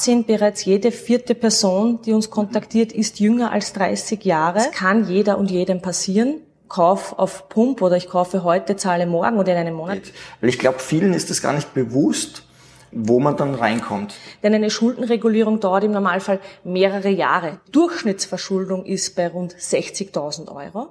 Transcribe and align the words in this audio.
sind. 0.00 0.26
Bereits 0.26 0.64
jede 0.64 0.90
vierte 0.90 1.34
Person, 1.34 2.00
die 2.02 2.12
uns 2.12 2.30
kontaktiert, 2.30 2.92
ist 2.92 3.20
jünger 3.20 3.52
als 3.52 3.72
30 3.72 4.24
Jahre. 4.24 4.58
Das 4.58 4.72
kann 4.72 5.08
jeder 5.08 5.38
und 5.38 5.50
jedem 5.50 5.80
passieren. 5.80 6.40
Kauf 6.68 7.18
auf 7.18 7.48
Pump 7.48 7.82
oder 7.82 7.96
ich 7.96 8.08
kaufe 8.08 8.42
heute, 8.42 8.76
zahle 8.76 9.06
morgen 9.06 9.38
oder 9.38 9.52
in 9.52 9.58
einem 9.58 9.74
Monat. 9.74 10.02
Weil 10.40 10.48
ich 10.48 10.58
glaube, 10.58 10.78
vielen 10.78 11.12
ist 11.12 11.30
das 11.30 11.42
gar 11.42 11.52
nicht 11.52 11.74
bewusst, 11.74 12.44
wo 12.90 13.20
man 13.20 13.36
dann 13.36 13.54
reinkommt. 13.54 14.14
Denn 14.42 14.54
eine 14.54 14.70
Schuldenregulierung 14.70 15.60
dauert 15.60 15.84
im 15.84 15.92
Normalfall 15.92 16.40
mehrere 16.64 17.10
Jahre. 17.10 17.60
Durchschnittsverschuldung 17.72 18.84
ist 18.86 19.14
bei 19.14 19.28
rund 19.28 19.54
60.000 19.54 20.48
Euro. 20.54 20.88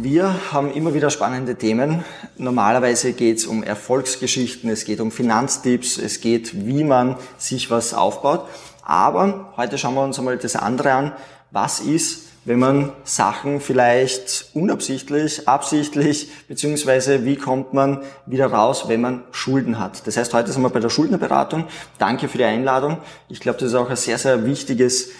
Wir 0.00 0.34
haben 0.50 0.72
immer 0.72 0.94
wieder 0.94 1.10
spannende 1.10 1.56
Themen. 1.56 2.02
Normalerweise 2.38 3.12
geht 3.12 3.36
es 3.36 3.44
um 3.44 3.62
Erfolgsgeschichten, 3.62 4.70
es 4.70 4.86
geht 4.86 4.98
um 4.98 5.10
Finanztipps, 5.10 5.98
es 5.98 6.22
geht, 6.22 6.66
wie 6.66 6.84
man 6.84 7.16
sich 7.36 7.70
was 7.70 7.92
aufbaut. 7.92 8.48
Aber 8.82 9.52
heute 9.58 9.76
schauen 9.76 9.94
wir 9.94 10.04
uns 10.04 10.18
einmal 10.18 10.38
das 10.38 10.56
andere 10.56 10.92
an. 10.94 11.12
Was 11.50 11.80
ist, 11.80 12.22
wenn 12.46 12.60
man 12.60 12.92
Sachen 13.04 13.60
vielleicht 13.60 14.50
unabsichtlich, 14.54 15.46
absichtlich, 15.46 16.30
beziehungsweise 16.48 17.26
wie 17.26 17.36
kommt 17.36 17.74
man 17.74 18.02
wieder 18.24 18.46
raus, 18.46 18.84
wenn 18.86 19.00
man 19.02 19.24
Schulden 19.32 19.78
hat. 19.78 20.06
Das 20.06 20.16
heißt, 20.16 20.32
heute 20.32 20.52
sind 20.52 20.62
wir 20.62 20.70
bei 20.70 20.80
der 20.80 20.88
Schuldnerberatung. 20.88 21.66
Danke 21.98 22.28
für 22.28 22.38
die 22.38 22.44
Einladung. 22.44 22.98
Ich 23.28 23.40
glaube, 23.40 23.58
das 23.58 23.70
ist 23.70 23.74
auch 23.74 23.90
ein 23.90 23.96
sehr, 23.96 24.16
sehr 24.16 24.46
wichtiges 24.46 25.10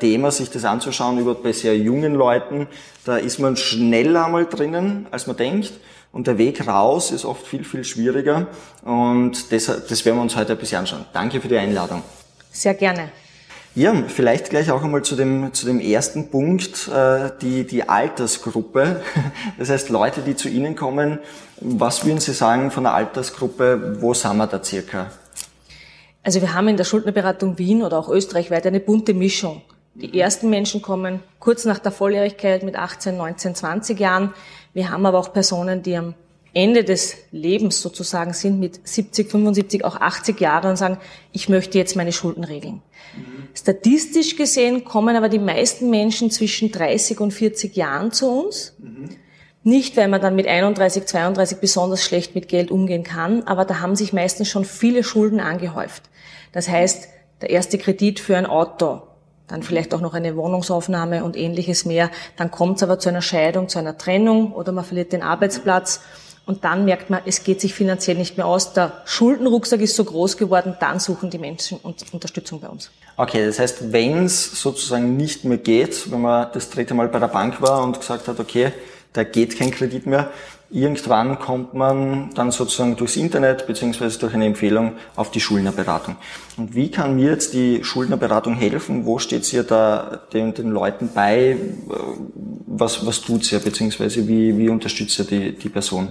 Thema, 0.00 0.30
sich 0.30 0.50
das 0.50 0.64
anzuschauen, 0.64 1.18
überhaupt 1.18 1.42
bei 1.42 1.52
sehr 1.52 1.76
jungen 1.76 2.14
Leuten. 2.14 2.66
Da 3.04 3.16
ist 3.16 3.38
man 3.38 3.56
schneller 3.56 4.28
mal 4.28 4.46
drinnen, 4.46 5.06
als 5.10 5.26
man 5.26 5.36
denkt. 5.36 5.72
Und 6.12 6.26
der 6.26 6.38
Weg 6.38 6.66
raus 6.66 7.10
ist 7.10 7.24
oft 7.24 7.46
viel, 7.46 7.64
viel 7.64 7.84
schwieriger. 7.84 8.46
Und 8.82 9.52
das, 9.52 9.66
das 9.66 10.04
werden 10.04 10.16
wir 10.16 10.22
uns 10.22 10.36
heute 10.36 10.52
ein 10.52 10.58
bisschen 10.58 10.78
anschauen. 10.78 11.04
Danke 11.12 11.40
für 11.40 11.48
die 11.48 11.58
Einladung. 11.58 12.02
Sehr 12.50 12.74
gerne. 12.74 13.10
Ja, 13.74 13.94
vielleicht 14.08 14.50
gleich 14.50 14.70
auch 14.72 14.82
einmal 14.82 15.02
zu 15.02 15.14
dem, 15.14 15.52
zu 15.54 15.66
dem 15.66 15.78
ersten 15.78 16.30
Punkt, 16.30 16.88
äh, 16.88 17.30
die, 17.40 17.64
die 17.64 17.88
Altersgruppe. 17.88 19.02
Das 19.58 19.70
heißt, 19.70 19.88
Leute, 19.90 20.22
die 20.22 20.34
zu 20.34 20.48
Ihnen 20.48 20.74
kommen, 20.74 21.18
was 21.60 22.04
würden 22.04 22.18
Sie 22.18 22.32
sagen 22.32 22.70
von 22.70 22.84
der 22.84 22.94
Altersgruppe, 22.94 23.98
wo 24.00 24.14
sind 24.14 24.36
wir 24.36 24.46
da 24.46 24.62
circa? 24.62 25.10
Also 26.22 26.40
wir 26.40 26.54
haben 26.54 26.68
in 26.68 26.76
der 26.76 26.84
Schuldnerberatung 26.84 27.58
Wien 27.58 27.82
oder 27.82 27.98
auch 27.98 28.08
österreichweit 28.08 28.66
eine 28.66 28.80
bunte 28.80 29.14
Mischung. 29.14 29.62
Die 29.94 30.18
ersten 30.18 30.48
Menschen 30.48 30.80
kommen 30.80 31.20
kurz 31.40 31.64
nach 31.64 31.78
der 31.78 31.90
Volljährigkeit 31.90 32.62
mit 32.62 32.76
18, 32.76 33.16
19, 33.16 33.54
20 33.54 33.98
Jahren. 33.98 34.32
Wir 34.72 34.90
haben 34.90 35.06
aber 35.06 35.18
auch 35.18 35.32
Personen, 35.32 35.82
die 35.82 35.96
am 35.96 36.14
Ende 36.54 36.84
des 36.84 37.16
Lebens 37.30 37.80
sozusagen 37.80 38.32
sind, 38.32 38.58
mit 38.60 38.86
70, 38.86 39.30
75, 39.30 39.84
auch 39.84 39.96
80 39.96 40.40
Jahren 40.40 40.70
und 40.70 40.76
sagen, 40.76 40.98
ich 41.32 41.48
möchte 41.48 41.78
jetzt 41.78 41.96
meine 41.96 42.12
Schulden 42.12 42.44
regeln. 42.44 42.82
Mhm. 43.16 43.48
Statistisch 43.54 44.36
gesehen 44.36 44.84
kommen 44.84 45.16
aber 45.16 45.28
die 45.28 45.38
meisten 45.38 45.90
Menschen 45.90 46.30
zwischen 46.30 46.70
30 46.70 47.20
und 47.20 47.32
40 47.32 47.76
Jahren 47.76 48.12
zu 48.12 48.30
uns. 48.30 48.74
Mhm. 48.78 49.08
Nicht, 49.68 49.98
weil 49.98 50.08
man 50.08 50.22
dann 50.22 50.34
mit 50.34 50.46
31, 50.46 51.04
32 51.04 51.58
besonders 51.58 52.02
schlecht 52.02 52.34
mit 52.34 52.48
Geld 52.48 52.70
umgehen 52.70 53.04
kann, 53.04 53.42
aber 53.42 53.66
da 53.66 53.80
haben 53.80 53.96
sich 53.96 54.14
meistens 54.14 54.48
schon 54.48 54.64
viele 54.64 55.04
Schulden 55.04 55.40
angehäuft. 55.40 56.04
Das 56.52 56.70
heißt, 56.70 57.06
der 57.42 57.50
erste 57.50 57.76
Kredit 57.76 58.18
für 58.18 58.34
ein 58.38 58.46
Auto, 58.46 59.02
dann 59.46 59.62
vielleicht 59.62 59.92
auch 59.92 60.00
noch 60.00 60.14
eine 60.14 60.36
Wohnungsaufnahme 60.36 61.22
und 61.22 61.36
ähnliches 61.36 61.84
mehr. 61.84 62.10
Dann 62.38 62.50
kommt 62.50 62.78
es 62.78 62.82
aber 62.82 62.98
zu 62.98 63.10
einer 63.10 63.20
Scheidung, 63.20 63.68
zu 63.68 63.78
einer 63.78 63.98
Trennung 63.98 64.52
oder 64.52 64.72
man 64.72 64.86
verliert 64.86 65.12
den 65.12 65.20
Arbeitsplatz 65.22 66.00
und 66.46 66.64
dann 66.64 66.86
merkt 66.86 67.10
man, 67.10 67.20
es 67.26 67.44
geht 67.44 67.60
sich 67.60 67.74
finanziell 67.74 68.16
nicht 68.16 68.38
mehr 68.38 68.46
aus. 68.46 68.72
Der 68.72 69.02
Schuldenrucksack 69.04 69.82
ist 69.82 69.96
so 69.96 70.04
groß 70.04 70.38
geworden, 70.38 70.78
dann 70.80 70.98
suchen 70.98 71.28
die 71.28 71.36
Menschen 71.36 71.78
Unterstützung 71.82 72.62
bei 72.62 72.68
uns. 72.68 72.90
Okay, 73.18 73.44
das 73.44 73.58
heißt, 73.58 73.92
wenn 73.92 74.24
es 74.24 74.62
sozusagen 74.62 75.18
nicht 75.18 75.44
mehr 75.44 75.58
geht, 75.58 76.10
wenn 76.10 76.22
man 76.22 76.48
das 76.54 76.70
dritte 76.70 76.94
Mal 76.94 77.08
bei 77.08 77.18
der 77.18 77.28
Bank 77.28 77.60
war 77.60 77.82
und 77.84 78.00
gesagt 78.00 78.28
hat, 78.28 78.40
okay, 78.40 78.72
da 79.12 79.24
geht 79.24 79.58
kein 79.58 79.70
Kredit 79.70 80.06
mehr, 80.06 80.30
irgendwann 80.70 81.38
kommt 81.38 81.74
man 81.74 82.30
dann 82.34 82.50
sozusagen 82.50 82.96
durchs 82.96 83.16
Internet 83.16 83.66
beziehungsweise 83.66 84.18
durch 84.18 84.34
eine 84.34 84.46
Empfehlung 84.46 84.94
auf 85.16 85.30
die 85.30 85.40
Schuldnerberatung. 85.40 86.16
Und 86.56 86.74
wie 86.74 86.90
kann 86.90 87.16
mir 87.16 87.30
jetzt 87.30 87.54
die 87.54 87.82
Schuldnerberatung 87.84 88.54
helfen? 88.54 89.06
Wo 89.06 89.18
steht 89.18 89.44
sie 89.44 89.64
da 89.64 90.20
den, 90.32 90.52
den 90.54 90.70
Leuten 90.70 91.10
bei? 91.14 91.56
Was, 92.66 93.06
was 93.06 93.22
tut 93.22 93.44
sie 93.44 93.58
beziehungsweise 93.58 94.28
wie, 94.28 94.56
wie 94.58 94.68
unterstützt 94.68 95.16
sie 95.16 95.24
die, 95.24 95.52
die 95.52 95.68
Person? 95.68 96.08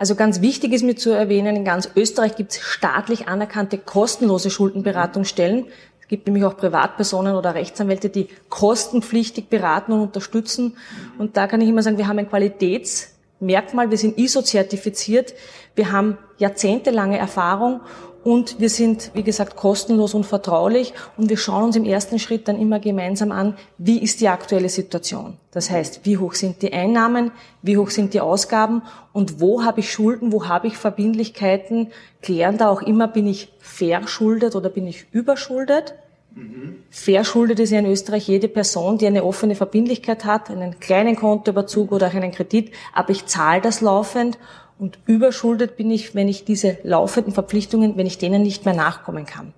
Also 0.00 0.14
ganz 0.14 0.40
wichtig 0.40 0.72
ist 0.72 0.82
mir 0.82 0.96
zu 0.96 1.10
erwähnen, 1.10 1.56
in 1.56 1.64
ganz 1.66 1.90
Österreich 1.94 2.34
gibt 2.34 2.52
es 2.52 2.60
staatlich 2.60 3.28
anerkannte 3.28 3.76
kostenlose 3.76 4.48
Schuldenberatungsstellen. 4.48 5.66
Es 6.10 6.12
gibt 6.12 6.26
nämlich 6.26 6.44
auch 6.44 6.56
Privatpersonen 6.56 7.36
oder 7.36 7.54
Rechtsanwälte, 7.54 8.08
die 8.08 8.26
kostenpflichtig 8.48 9.48
beraten 9.48 9.92
und 9.92 10.00
unterstützen. 10.00 10.76
Und 11.18 11.36
da 11.36 11.46
kann 11.46 11.60
ich 11.60 11.68
immer 11.68 11.84
sagen, 11.84 11.98
wir 11.98 12.08
haben 12.08 12.18
ein 12.18 12.28
Qualitätsmerkmal, 12.28 13.92
wir 13.92 13.96
sind 13.96 14.18
ISO-zertifiziert, 14.18 15.34
wir 15.76 15.92
haben 15.92 16.18
jahrzehntelange 16.38 17.16
Erfahrung 17.16 17.82
und 18.22 18.60
wir 18.60 18.68
sind, 18.68 19.10
wie 19.14 19.22
gesagt, 19.22 19.56
kostenlos 19.56 20.14
und 20.14 20.26
vertraulich 20.26 20.92
und 21.16 21.30
wir 21.30 21.38
schauen 21.38 21.64
uns 21.64 21.76
im 21.76 21.84
ersten 21.84 22.18
Schritt 22.18 22.48
dann 22.48 22.60
immer 22.60 22.78
gemeinsam 22.78 23.32
an, 23.32 23.56
wie 23.78 23.98
ist 23.98 24.20
die 24.20 24.28
aktuelle 24.28 24.68
Situation. 24.68 25.38
Das 25.52 25.70
heißt, 25.70 26.00
wie 26.04 26.18
hoch 26.18 26.34
sind 26.34 26.60
die 26.62 26.72
Einnahmen, 26.72 27.30
wie 27.62 27.78
hoch 27.78 27.90
sind 27.90 28.12
die 28.12 28.20
Ausgaben 28.20 28.82
und 29.12 29.40
wo 29.40 29.64
habe 29.64 29.80
ich 29.80 29.90
Schulden, 29.90 30.32
wo 30.32 30.48
habe 30.48 30.66
ich 30.66 30.76
Verbindlichkeiten, 30.76 31.88
klären 32.20 32.58
da 32.58 32.68
auch 32.68 32.82
immer, 32.82 33.08
bin 33.08 33.26
ich 33.26 33.52
verschuldet 33.58 34.54
oder 34.54 34.68
bin 34.68 34.86
ich 34.86 35.06
überschuldet. 35.12 35.94
Mhm. 36.34 36.76
Verschuldet 36.90 37.58
ist 37.58 37.70
ja 37.70 37.78
in 37.78 37.86
Österreich 37.86 38.28
jede 38.28 38.48
Person, 38.48 38.98
die 38.98 39.06
eine 39.06 39.24
offene 39.24 39.54
Verbindlichkeit 39.54 40.24
hat, 40.24 40.50
einen 40.50 40.78
kleinen 40.78 41.16
Kontoüberzug 41.16 41.90
oder 41.90 42.08
auch 42.08 42.14
einen 42.14 42.32
Kredit, 42.32 42.72
aber 42.92 43.10
ich 43.10 43.26
zahle 43.26 43.60
das 43.60 43.80
laufend 43.80 44.38
und 44.80 44.98
überschuldet 45.06 45.76
bin 45.76 45.90
ich, 45.90 46.14
wenn 46.14 46.26
ich 46.26 46.44
diese 46.44 46.78
laufenden 46.82 47.32
Verpflichtungen, 47.32 47.96
wenn 47.96 48.06
ich 48.06 48.18
denen 48.18 48.42
nicht 48.42 48.64
mehr 48.64 48.74
nachkommen 48.74 49.26
kann. 49.26 49.52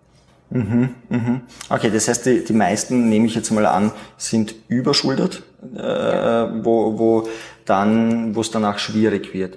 Mhm, 0.51 0.91
mhm. 1.09 1.41
Okay, 1.71 1.91
das 1.91 2.09
heißt, 2.09 2.27
die, 2.27 2.45
die 2.45 2.53
meisten, 2.53 3.09
nehme 3.09 3.27
ich 3.27 3.35
jetzt 3.35 3.51
mal 3.53 3.65
an, 3.65 3.93
sind 4.19 4.55
überschuldet, 4.69 5.43
äh, 5.75 5.81
wo, 5.81 6.99
wo 6.99 7.29
dann, 7.65 8.35
wo 8.35 8.41
es 8.41 8.51
danach 8.51 8.79
schwierig 8.79 9.33
wird. 9.33 9.57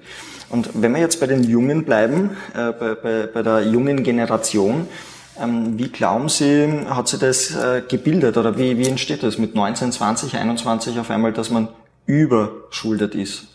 Und 0.49 0.69
wenn 0.73 0.93
wir 0.93 1.01
jetzt 1.01 1.19
bei 1.19 1.27
den 1.27 1.43
Jungen 1.43 1.83
bleiben, 1.83 2.37
äh, 2.53 2.71
bei, 2.71 2.95
bei, 2.95 3.27
bei 3.27 3.41
der 3.41 3.63
jungen 3.63 4.03
Generation, 4.03 4.87
ähm, 5.41 5.77
wie 5.77 5.89
glauben 5.89 6.29
Sie, 6.29 6.85
hat 6.87 7.09
sich 7.09 7.19
das 7.19 7.55
äh, 7.55 7.81
gebildet 7.85 8.37
oder 8.37 8.57
wie, 8.57 8.77
wie 8.77 8.87
entsteht 8.87 9.23
das 9.23 9.37
mit 9.37 9.55
19, 9.55 9.91
20, 9.91 10.37
21 10.37 10.97
auf 10.99 11.09
einmal, 11.09 11.33
dass 11.33 11.49
man 11.49 11.67
überschuldet 12.05 13.15
ist? 13.15 13.54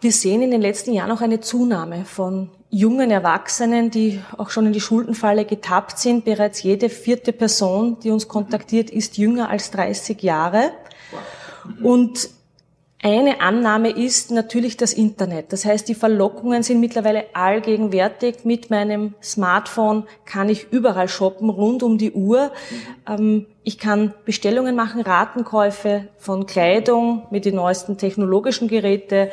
Wir 0.00 0.12
sehen 0.12 0.42
in 0.42 0.52
den 0.52 0.62
letzten 0.62 0.92
Jahren 0.92 1.10
auch 1.10 1.22
eine 1.22 1.40
Zunahme 1.40 2.04
von 2.04 2.50
jungen 2.70 3.10
Erwachsenen, 3.10 3.90
die 3.90 4.20
auch 4.36 4.50
schon 4.50 4.66
in 4.66 4.72
die 4.72 4.80
Schuldenfalle 4.80 5.44
getappt 5.44 5.98
sind. 5.98 6.24
Bereits 6.24 6.62
jede 6.62 6.88
vierte 6.88 7.32
Person, 7.32 7.98
die 8.00 8.10
uns 8.10 8.28
kontaktiert, 8.28 8.90
ist 8.90 9.18
jünger 9.18 9.48
als 9.48 9.72
30 9.72 10.22
Jahre. 10.22 10.70
Und 11.82 12.30
eine 13.00 13.40
Annahme 13.40 13.90
ist 13.90 14.32
natürlich 14.32 14.76
das 14.76 14.92
Internet. 14.92 15.52
Das 15.52 15.64
heißt, 15.64 15.88
die 15.88 15.94
Verlockungen 15.94 16.62
sind 16.62 16.80
mittlerweile 16.80 17.26
allgegenwärtig. 17.32 18.44
Mit 18.44 18.70
meinem 18.70 19.14
Smartphone 19.22 20.04
kann 20.24 20.48
ich 20.48 20.72
überall 20.72 21.08
shoppen, 21.08 21.48
rund 21.48 21.82
um 21.84 21.96
die 21.96 22.12
Uhr. 22.12 22.50
Ähm, 23.08 23.46
ich 23.62 23.78
kann 23.78 24.14
Bestellungen 24.24 24.74
machen, 24.74 25.00
Ratenkäufe 25.00 26.08
von 26.18 26.46
Kleidung 26.46 27.26
mit 27.30 27.44
den 27.44 27.54
neuesten 27.54 27.98
technologischen 27.98 28.66
Geräten. 28.66 29.28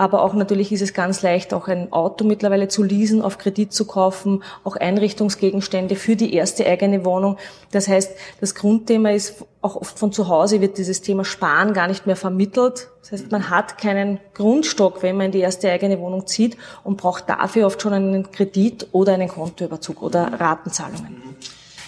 Aber 0.00 0.22
auch 0.22 0.32
natürlich 0.32 0.72
ist 0.72 0.80
es 0.80 0.94
ganz 0.94 1.20
leicht, 1.20 1.52
auch 1.52 1.68
ein 1.68 1.92
Auto 1.92 2.24
mittlerweile 2.24 2.68
zu 2.68 2.82
leasen, 2.82 3.20
auf 3.20 3.36
Kredit 3.36 3.74
zu 3.74 3.84
kaufen, 3.84 4.42
auch 4.64 4.76
Einrichtungsgegenstände 4.76 5.94
für 5.94 6.16
die 6.16 6.32
erste 6.32 6.64
eigene 6.64 7.04
Wohnung. 7.04 7.36
Das 7.70 7.86
heißt, 7.86 8.16
das 8.40 8.54
Grundthema 8.54 9.10
ist, 9.10 9.44
auch 9.60 9.76
oft 9.76 9.98
von 9.98 10.10
zu 10.10 10.28
Hause 10.28 10.62
wird 10.62 10.78
dieses 10.78 11.02
Thema 11.02 11.26
Sparen 11.26 11.74
gar 11.74 11.86
nicht 11.86 12.06
mehr 12.06 12.16
vermittelt. 12.16 12.88
Das 13.02 13.12
heißt, 13.12 13.30
man 13.30 13.50
hat 13.50 13.76
keinen 13.76 14.20
Grundstock, 14.32 15.02
wenn 15.02 15.18
man 15.18 15.26
in 15.26 15.32
die 15.32 15.40
erste 15.40 15.70
eigene 15.70 16.00
Wohnung 16.00 16.26
zieht 16.26 16.56
und 16.82 16.96
braucht 16.96 17.28
dafür 17.28 17.66
oft 17.66 17.82
schon 17.82 17.92
einen 17.92 18.30
Kredit 18.30 18.86
oder 18.92 19.12
einen 19.12 19.28
Kontoüberzug 19.28 20.00
oder 20.00 20.32
Ratenzahlungen. 20.40 21.36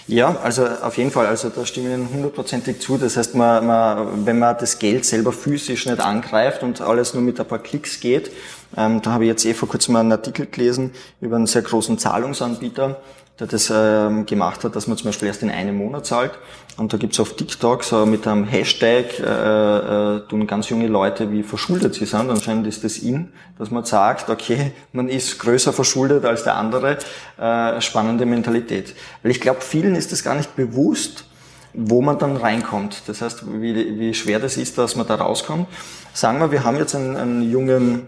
Ja, 0.08 0.36
also 0.42 0.66
auf 0.66 0.96
jeden 0.96 1.10
Fall, 1.10 1.26
also 1.26 1.48
da 1.48 1.64
stimme 1.64 1.88
ich 1.88 1.94
Ihnen 1.94 2.08
hundertprozentig 2.12 2.80
zu. 2.80 2.98
Das 2.98 3.16
heißt, 3.16 3.34
man, 3.34 3.66
man, 3.66 4.26
wenn 4.26 4.38
man 4.38 4.56
das 4.58 4.78
Geld 4.78 5.04
selber 5.04 5.32
physisch 5.32 5.86
nicht 5.86 6.00
angreift 6.00 6.62
und 6.62 6.80
alles 6.80 7.14
nur 7.14 7.22
mit 7.22 7.38
ein 7.38 7.46
paar 7.46 7.60
Klicks 7.60 8.00
geht, 8.00 8.30
ähm, 8.76 9.00
da 9.02 9.12
habe 9.12 9.24
ich 9.24 9.28
jetzt 9.28 9.44
eh 9.44 9.54
vor 9.54 9.68
kurzem 9.68 9.96
einen 9.96 10.12
Artikel 10.12 10.46
gelesen 10.46 10.92
über 11.20 11.36
einen 11.36 11.46
sehr 11.46 11.62
großen 11.62 11.98
Zahlungsanbieter, 11.98 13.00
der 13.38 13.46
das 13.46 13.72
ähm, 13.74 14.26
gemacht 14.26 14.64
hat, 14.64 14.74
dass 14.74 14.86
man 14.86 14.96
zum 14.96 15.06
Beispiel 15.06 15.28
erst 15.28 15.42
in 15.42 15.50
einem 15.50 15.76
Monat 15.76 16.06
zahlt. 16.06 16.32
Und 16.78 16.92
da 16.92 16.96
gibt's 16.96 17.20
auf 17.20 17.36
TikTok 17.36 17.84
so 17.84 18.06
mit 18.06 18.26
einem 18.26 18.44
Hashtag, 18.44 19.18
äh, 19.20 20.16
äh, 20.16 20.20
tun 20.28 20.46
ganz 20.46 20.70
junge 20.70 20.86
Leute, 20.86 21.30
wie 21.30 21.42
verschuldet 21.42 21.94
sie 21.94 22.06
sind. 22.06 22.30
Anscheinend 22.30 22.66
ist 22.66 22.82
das 22.82 22.98
in, 22.98 23.28
dass 23.58 23.70
man 23.70 23.84
sagt, 23.84 24.30
okay, 24.30 24.72
man 24.92 25.08
ist 25.08 25.38
größer 25.38 25.72
verschuldet 25.72 26.24
als 26.24 26.44
der 26.44 26.56
andere. 26.56 26.98
Äh, 27.38 27.80
spannende 27.80 28.24
Mentalität. 28.24 28.94
Weil 29.22 29.32
ich 29.32 29.40
glaube, 29.40 29.60
vielen 29.60 29.94
ist 29.94 30.12
das 30.12 30.24
gar 30.24 30.34
nicht 30.34 30.56
bewusst, 30.56 31.26
wo 31.74 32.00
man 32.00 32.18
dann 32.18 32.36
reinkommt. 32.36 33.02
Das 33.06 33.20
heißt, 33.20 33.44
wie, 33.60 33.98
wie 33.98 34.14
schwer 34.14 34.38
das 34.38 34.56
ist, 34.56 34.78
dass 34.78 34.96
man 34.96 35.06
da 35.06 35.16
rauskommt. 35.16 35.68
Sagen 36.14 36.40
wir, 36.40 36.52
wir 36.52 36.64
haben 36.64 36.76
jetzt 36.76 36.94
einen, 36.94 37.16
einen 37.16 37.50
jungen 37.50 38.06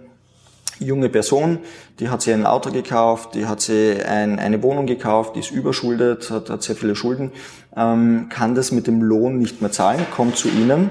junge 0.79 1.09
Person, 1.09 1.59
die 2.00 2.09
hat 2.09 2.23
sich 2.23 2.35
ein 2.35 2.47
Auto 2.47 2.71
gekauft, 2.71 3.35
die 3.35 3.47
hat 3.47 3.61
sich 3.61 4.05
ein, 4.05 4.38
eine 4.38 4.62
Wohnung 4.62 4.87
gekauft, 4.87 5.37
die 5.37 5.41
ist 5.41 5.50
überschuldet, 5.50 6.31
hat, 6.31 6.50
hat 6.50 6.62
sehr 6.62 6.76
viele 6.76 6.97
Schulden, 6.97 7.32
ähm, 7.76 8.26
kann 8.29 8.55
das 8.55 8.73
mit 8.73 8.87
dem 8.87 9.03
Lohn 9.03 9.38
nicht 9.38 9.61
mehr 9.61 9.73
zahlen, 9.73 10.06
kommt 10.11 10.37
zu 10.37 10.49
Ihnen. 10.49 10.91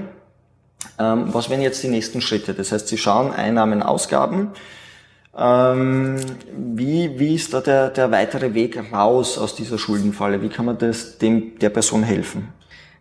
Ähm, 0.99 1.33
was 1.33 1.49
wären 1.49 1.61
jetzt 1.61 1.81
die 1.83 1.87
nächsten 1.87 2.21
Schritte? 2.21 2.53
Das 2.53 2.71
heißt, 2.71 2.87
Sie 2.87 2.97
schauen 2.97 3.31
Einnahmen, 3.31 3.83
Ausgaben. 3.83 4.51
Ähm, 5.35 6.17
wie, 6.55 7.17
wie 7.17 7.35
ist 7.35 7.53
da 7.53 7.61
der, 7.61 7.89
der 7.89 8.11
weitere 8.11 8.53
Weg 8.53 8.79
raus 8.93 9.37
aus 9.37 9.55
dieser 9.55 9.79
Schuldenfalle? 9.79 10.41
Wie 10.41 10.49
kann 10.49 10.65
man 10.65 10.77
das 10.77 11.17
dem, 11.17 11.57
der 11.59 11.69
Person 11.69 12.03
helfen? 12.03 12.49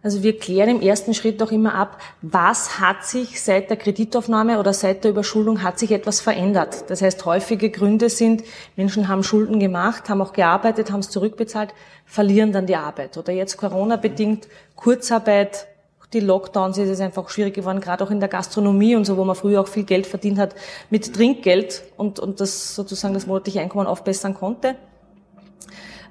Also 0.03 0.25
wir 0.25 0.37
klären 0.37 0.69
im 0.69 0.81
ersten 0.81 1.15
Schritt 1.15 1.41
auch 1.43 1.53
immer 1.53 1.75
ab, 1.75 2.01
was 2.23 2.81
hat 2.81 3.05
sich 3.05 3.41
seit 3.41 3.71
der 3.71 3.77
Kreditaufnahme 3.77 4.59
oder 4.59 4.73
seit 4.73 5.05
der 5.05 5.13
Überschuldung 5.13 5.63
hat 5.63 5.79
sich 5.79 5.93
etwas 5.93 6.21
verändert. 6.21 6.91
Das 6.91 7.03
heißt, 7.03 7.25
häufige 7.25 7.71
Gründe 7.71 8.11
sind, 8.11 8.43
Menschen 8.75 9.07
haben 9.07 9.23
Schulden 9.23 9.61
gemacht, 9.61 10.09
haben 10.09 10.21
auch 10.21 10.33
gearbeitet, 10.33 10.91
haben 10.91 11.01
es 11.01 11.11
zurückbezahlt, 11.11 11.73
verlieren 12.05 12.51
dann 12.51 12.67
die 12.67 12.75
Arbeit. 12.75 13.17
Oder 13.17 13.33
jetzt 13.33 13.57
Corona-bedingt 13.59 14.49
Kurzarbeit, 14.75 15.69
die 16.13 16.21
Lockdowns 16.21 16.79
ist 16.79 16.91
es 16.91 17.01
einfach 17.01 17.29
schwierig 17.29 17.55
geworden, 17.55 17.81
gerade 17.81 18.03
auch 18.03 18.11
in 18.11 18.19
der 18.19 18.29
Gastronomie 18.29 18.97
und 18.97 19.05
so, 19.05 19.17
wo 19.17 19.25
man 19.25 19.37
früher 19.37 19.61
auch 19.61 19.69
viel 19.69 19.85
Geld 19.85 20.09
verdient 20.09 20.39
hat 20.39 20.57
mit 20.91 21.15
Trinkgeld 21.15 21.85
und, 21.97 22.19
und 22.19 22.41
das 22.41 22.75
sozusagen 22.75 23.15
das 23.15 23.27
monatliche 23.27 23.61
Einkommen 23.61 23.87
aufbessern 23.87 24.35
konnte. 24.35 24.75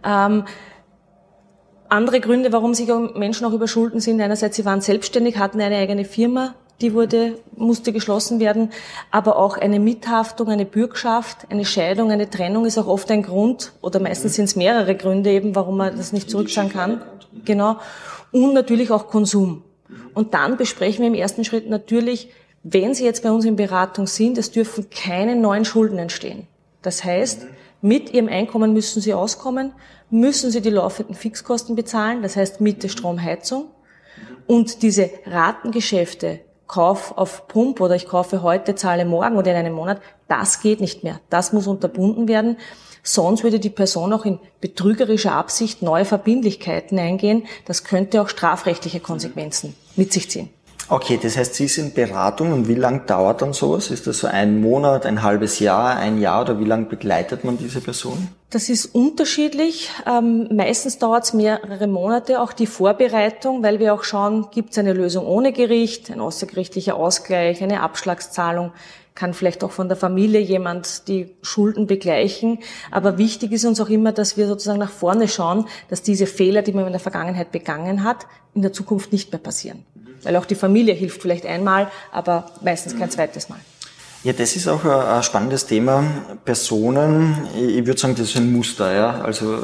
Ähm, 0.04 0.46
andere 1.92 2.22
Gründe, 2.22 2.52
warum 2.54 2.74
sich 2.74 2.90
Menschen 3.16 3.46
auch 3.46 3.54
überschulden 3.54 4.00
sind. 4.00 4.22
Einerseits, 4.22 4.56
sie 4.56 4.66
waren 4.66 4.82
selbstständig, 4.82 5.38
hatten 5.38 5.60
eine 5.60 5.76
eigene 5.76 6.06
Firma, 6.06 6.56
die 6.80 6.94
wurde, 6.94 7.38
musste 7.56 7.92
geschlossen 7.92 8.40
werden, 8.40 8.72
aber 9.12 9.38
auch 9.38 9.58
eine 9.58 9.80
Mithaftung, 9.80 10.48
eine 10.48 10.66
Bürgschaft, 10.66 11.48
eine 11.50 11.66
Scheidung, 11.66 12.10
eine 12.10 12.30
Trennung 12.30 12.66
ist 12.66 12.78
auch 12.78 12.88
oft 12.88 13.12
ein 13.12 13.24
Grund, 13.24 13.74
oder 13.82 14.00
meistens 14.00 14.36
sind 14.36 14.46
es 14.46 14.56
mehrere 14.56 14.96
Gründe 14.96 15.32
eben, 15.32 15.54
warum 15.54 15.78
man 15.78 15.96
das 15.96 16.14
nicht 16.14 16.30
zurückzahlen 16.30 16.72
kann. 16.72 17.02
Genau. 17.46 17.78
Und 18.32 18.54
natürlich 18.54 18.90
auch 18.92 19.08
Konsum. 19.08 19.64
Und 20.14 20.34
dann 20.34 20.58
besprechen 20.58 21.02
wir 21.02 21.08
im 21.08 21.14
ersten 21.14 21.44
Schritt 21.44 21.70
natürlich, 21.70 22.30
wenn 22.64 22.94
Sie 22.94 23.04
jetzt 23.04 23.24
bei 23.24 23.32
uns 23.32 23.44
in 23.44 23.56
Beratung 23.56 24.08
sind, 24.08 24.38
es 24.38 24.52
dürfen 24.52 24.90
keine 24.90 25.36
neuen 25.36 25.66
Schulden 25.66 25.98
entstehen. 25.98 26.48
Das 26.82 27.04
heißt, 27.04 27.48
mit 27.82 28.14
Ihrem 28.14 28.28
Einkommen 28.28 28.74
müssen 28.74 29.02
Sie 29.02 29.14
auskommen, 29.14 29.74
müssen 30.10 30.52
Sie 30.52 30.62
die 30.62 30.70
laufenden 30.70 31.16
Fixkosten 31.16 31.76
bezahlen, 31.76 32.22
das 32.22 32.36
heißt 32.36 32.62
Miete, 32.62 32.90
Strom, 32.90 33.22
Heizung. 33.22 33.66
Und 34.48 34.82
diese 34.82 35.10
Ratengeschäfte, 35.26 36.42
Kauf 36.68 37.18
auf 37.18 37.48
Pump 37.48 37.82
oder 37.82 37.96
ich 37.96 38.08
kaufe 38.08 38.44
heute, 38.44 38.76
zahle 38.76 39.04
morgen 39.04 39.36
oder 39.36 39.52
in 39.52 39.58
einem 39.58 39.74
Monat, 39.74 40.02
das 40.30 40.62
geht 40.62 40.80
nicht 40.80 41.04
mehr. 41.04 41.20
Das 41.30 41.52
muss 41.52 41.68
unterbunden 41.68 42.30
werden. 42.30 42.56
Sonst 43.04 43.44
würde 43.44 43.60
die 43.60 43.70
Person 43.70 44.14
auch 44.14 44.26
in 44.26 44.40
betrügerischer 44.62 45.34
Absicht 45.34 45.82
neue 45.82 46.06
Verbindlichkeiten 46.06 46.98
eingehen. 46.98 47.44
Das 47.66 47.84
könnte 47.84 48.22
auch 48.22 48.30
strafrechtliche 48.30 49.00
Konsequenzen 49.00 49.76
mit 49.98 50.14
sich 50.14 50.30
ziehen. 50.30 50.50
Okay, 50.92 51.18
das 51.24 51.38
heißt, 51.38 51.56
Sie 51.56 51.70
sind 51.70 51.94
Beratung 51.94 52.52
und 52.52 52.68
wie 52.68 52.76
lang 52.76 53.06
dauert 53.06 53.42
dann 53.42 53.54
sowas? 53.54 53.92
Ist 53.92 54.08
das 54.08 54.18
so 54.18 54.28
ein 54.28 54.60
Monat, 54.60 55.06
ein 55.06 55.24
halbes 55.24 55.60
Jahr, 55.60 55.96
ein 55.96 56.20
Jahr 56.20 56.42
oder 56.42 56.60
wie 56.60 56.66
lange 56.66 56.88
begleitet 56.88 57.46
man 57.46 57.58
diese 57.58 57.80
Person? 57.80 58.28
Das 58.50 58.68
ist 58.68 58.88
unterschiedlich. 58.88 59.90
Ähm, 60.06 60.50
meistens 60.52 60.98
dauert 60.98 61.24
es 61.24 61.34
mehrere 61.34 61.88
Monate, 61.88 62.42
auch 62.42 62.52
die 62.52 62.68
Vorbereitung, 62.68 63.64
weil 63.64 63.80
wir 63.80 63.94
auch 63.94 64.04
schauen, 64.04 64.48
gibt 64.52 64.72
es 64.72 64.80
eine 64.80 64.92
Lösung 64.92 65.26
ohne 65.26 65.54
Gericht, 65.54 66.12
ein 66.12 66.20
außergerichtlicher 66.20 66.98
Ausgleich, 66.98 67.64
eine 67.64 67.84
Abschlagszahlung, 67.84 68.74
kann 69.16 69.34
vielleicht 69.34 69.64
auch 69.64 69.72
von 69.72 69.88
der 69.88 69.96
Familie 69.96 70.42
jemand 70.42 71.08
die 71.08 71.34
Schulden 71.42 71.88
begleichen. 71.88 72.60
Aber 72.92 73.18
wichtig 73.18 73.54
ist 73.54 73.64
uns 73.64 73.80
auch 73.80 73.90
immer, 73.90 74.12
dass 74.12 74.36
wir 74.36 74.46
sozusagen 74.46 74.80
nach 74.80 74.92
vorne 74.92 75.30
schauen, 75.30 75.68
dass 75.90 76.02
diese 76.02 76.26
Fehler, 76.26 76.64
die 76.64 76.74
man 76.74 76.86
in 76.86 76.92
der 76.92 77.00
Vergangenheit 77.00 77.54
begangen 77.54 78.04
hat, 78.04 78.28
in 78.54 78.62
der 78.62 78.74
Zukunft 78.74 79.14
nicht 79.14 79.32
mehr 79.32 79.40
passieren. 79.40 79.86
Weil 80.24 80.36
auch 80.36 80.46
die 80.46 80.56
Familie 80.56 80.94
hilft 80.94 81.22
vielleicht 81.22 81.46
einmal, 81.46 81.92
aber 82.12 82.46
meistens 82.62 82.98
kein 82.98 83.10
zweites 83.10 83.50
Mal. 83.50 83.60
Ja, 84.24 84.34
das 84.34 84.56
ist 84.56 84.68
auch 84.68 84.86
ein 84.86 85.24
spannendes 85.24 85.66
Thema. 85.66 86.04
Personen, 86.46 87.36
ich 87.58 87.84
würde 87.88 88.00
sagen, 88.00 88.14
das 88.14 88.30
ist 88.30 88.38
ein 88.38 88.54
Muster. 88.54 88.94
Ja? 88.94 89.22
Also 89.22 89.56
äh, 89.56 89.58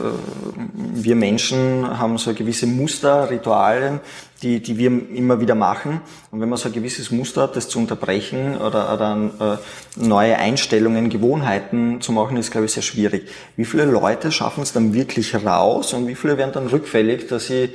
wir 0.96 1.16
Menschen 1.16 1.88
haben 1.88 2.18
so 2.18 2.34
gewisse 2.34 2.66
Muster, 2.66 3.30
Ritualien, 3.30 4.00
die, 4.42 4.60
die 4.60 4.80
wir 4.80 4.88
immer 4.88 5.40
wieder 5.40 5.54
machen. 5.54 6.02
Und 6.32 6.42
wenn 6.42 6.50
man 6.50 6.58
so 6.58 6.70
ein 6.70 6.74
gewisses 6.74 7.12
Muster 7.12 7.44
hat, 7.44 7.56
das 7.56 7.70
zu 7.70 7.78
unterbrechen 7.78 8.58
oder, 8.58 8.92
oder 8.92 9.60
äh, 9.96 10.04
neue 10.04 10.38
Einstellungen, 10.38 11.12
Gewohnheiten 11.12 12.02
zu 12.02 12.12
machen, 12.12 12.36
ist, 12.36 12.50
glaube 12.50 12.66
ich, 12.66 12.72
sehr 12.72 12.82
schwierig. 12.82 13.30
Wie 13.58 13.66
viele 13.66 13.86
Leute 13.86 14.32
schaffen 14.32 14.64
es 14.64 14.74
dann 14.74 14.92
wirklich 14.92 15.36
raus 15.36 15.94
und 15.94 16.08
wie 16.08 16.16
viele 16.16 16.40
werden 16.40 16.54
dann 16.54 16.66
rückfällig, 16.66 17.28
dass 17.28 17.46
sie 17.46 17.70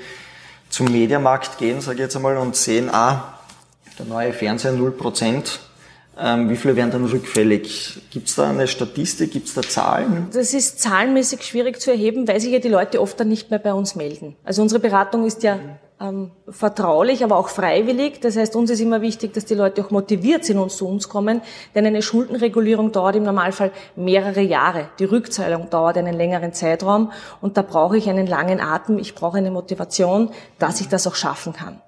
zum 0.72 0.90
Mediamarkt 0.90 1.58
gehen, 1.58 1.80
sage 1.80 1.96
ich 1.96 2.00
jetzt 2.00 2.16
einmal, 2.16 2.38
und 2.38 2.56
sehen, 2.56 2.88
ah, 2.90 3.34
der 3.98 4.06
neue 4.06 4.32
Fernseher 4.32 4.72
0%, 4.72 5.58
ähm, 6.18 6.48
wie 6.48 6.56
viele 6.56 6.76
werden 6.76 6.90
dann 6.90 7.04
rückfällig? 7.04 8.00
Gibt 8.10 8.28
es 8.28 8.34
da 8.36 8.48
eine 8.48 8.66
Statistik, 8.66 9.32
gibt 9.32 9.48
es 9.48 9.54
da 9.54 9.62
Zahlen? 9.62 10.28
Das 10.32 10.54
ist 10.54 10.80
zahlenmäßig 10.80 11.42
schwierig 11.42 11.80
zu 11.80 11.90
erheben, 11.90 12.26
weil 12.26 12.40
sich 12.40 12.52
ja 12.52 12.58
die 12.58 12.68
Leute 12.68 13.00
oft 13.00 13.20
dann 13.20 13.28
nicht 13.28 13.50
mehr 13.50 13.58
bei 13.58 13.74
uns 13.74 13.94
melden. 13.94 14.34
Also 14.44 14.62
unsere 14.62 14.80
Beratung 14.80 15.26
ist 15.26 15.42
ja 15.42 15.58
ähm, 16.02 16.32
vertraulich, 16.48 17.22
aber 17.22 17.36
auch 17.36 17.48
freiwillig. 17.48 18.20
Das 18.20 18.36
heißt, 18.36 18.56
uns 18.56 18.70
ist 18.70 18.80
immer 18.80 19.00
wichtig, 19.00 19.32
dass 19.34 19.44
die 19.44 19.54
Leute 19.54 19.84
auch 19.84 19.90
motiviert 19.90 20.44
sind 20.44 20.58
und 20.58 20.72
zu 20.72 20.88
uns 20.88 21.08
kommen, 21.08 21.42
denn 21.74 21.86
eine 21.86 22.02
Schuldenregulierung 22.02 22.92
dauert 22.92 23.16
im 23.16 23.22
Normalfall 23.22 23.70
mehrere 23.94 24.40
Jahre. 24.40 24.88
Die 24.98 25.04
Rückzahlung 25.04 25.70
dauert 25.70 25.96
einen 25.96 26.14
längeren 26.14 26.52
Zeitraum 26.52 27.12
und 27.40 27.56
da 27.56 27.62
brauche 27.62 27.96
ich 27.96 28.10
einen 28.10 28.26
langen 28.26 28.60
Atem, 28.60 28.98
ich 28.98 29.14
brauche 29.14 29.38
eine 29.38 29.50
Motivation, 29.50 30.30
dass 30.58 30.80
ich 30.80 30.88
das 30.88 31.06
auch 31.06 31.14
schaffen 31.14 31.52
kann. 31.52 31.80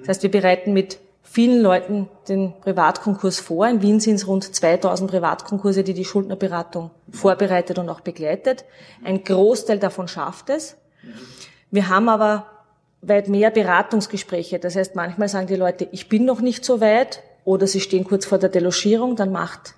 Das 0.00 0.08
heißt, 0.08 0.22
wir 0.24 0.30
bereiten 0.30 0.72
mit 0.72 0.98
vielen 1.22 1.62
Leuten 1.62 2.08
den 2.28 2.52
Privatkonkurs 2.60 3.40
vor. 3.40 3.66
In 3.66 3.80
Wien 3.80 4.00
sind 4.00 4.16
es 4.16 4.26
rund 4.26 4.54
2000 4.54 5.10
Privatkonkurse, 5.10 5.82
die 5.82 5.94
die 5.94 6.04
Schuldnerberatung 6.04 6.90
vorbereitet 7.10 7.78
und 7.78 7.88
auch 7.88 8.00
begleitet. 8.00 8.64
Ein 9.02 9.24
Großteil 9.24 9.78
davon 9.78 10.08
schafft 10.08 10.50
es. 10.50 10.76
Wir 11.70 11.88
haben 11.88 12.10
aber 12.10 12.51
weit 13.02 13.28
mehr 13.28 13.50
Beratungsgespräche. 13.50 14.58
Das 14.58 14.76
heißt, 14.76 14.94
manchmal 14.94 15.28
sagen 15.28 15.48
die 15.48 15.56
Leute, 15.56 15.88
ich 15.90 16.08
bin 16.08 16.24
noch 16.24 16.40
nicht 16.40 16.64
so 16.64 16.80
weit 16.80 17.20
oder 17.44 17.66
sie 17.66 17.80
stehen 17.80 18.04
kurz 18.04 18.24
vor 18.24 18.38
der 18.38 18.48
Delogierung, 18.48 19.16
dann 19.16 19.32
macht 19.32 19.74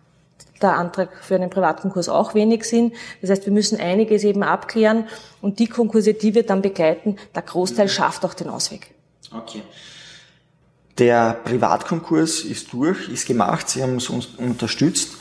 der 0.61 0.77
Antrag 0.77 1.09
für 1.23 1.35
einen 1.35 1.51
Privatkonkurs 1.51 2.09
auch 2.09 2.35
wenig 2.35 2.65
Sinn. 2.65 2.93
Das 3.21 3.31
heißt, 3.31 3.47
wir 3.47 3.53
müssen 3.53 3.81
einiges 3.81 4.25
eben 4.25 4.43
abklären 4.43 5.07
und 5.41 5.59
die 5.59 5.67
Konkurse, 5.67 6.15
die 6.15 6.35
wir 6.35 6.45
dann 6.45 6.63
begleiten, 6.63 7.17
der 7.35 7.43
Großteil 7.43 7.89
schafft 7.89 8.25
auch 8.25 8.35
den 8.35 8.49
Ausweg. 8.49 8.95
Okay. 9.33 9.63
Der 10.99 11.41
Privatkonkurs 11.45 12.43
ist 12.43 12.73
durch, 12.73 13.09
ist 13.09 13.27
gemacht, 13.27 13.69
Sie 13.69 13.83
haben 13.83 13.97
es 13.97 14.09
uns 14.09 14.27
unterstützt. 14.37 15.17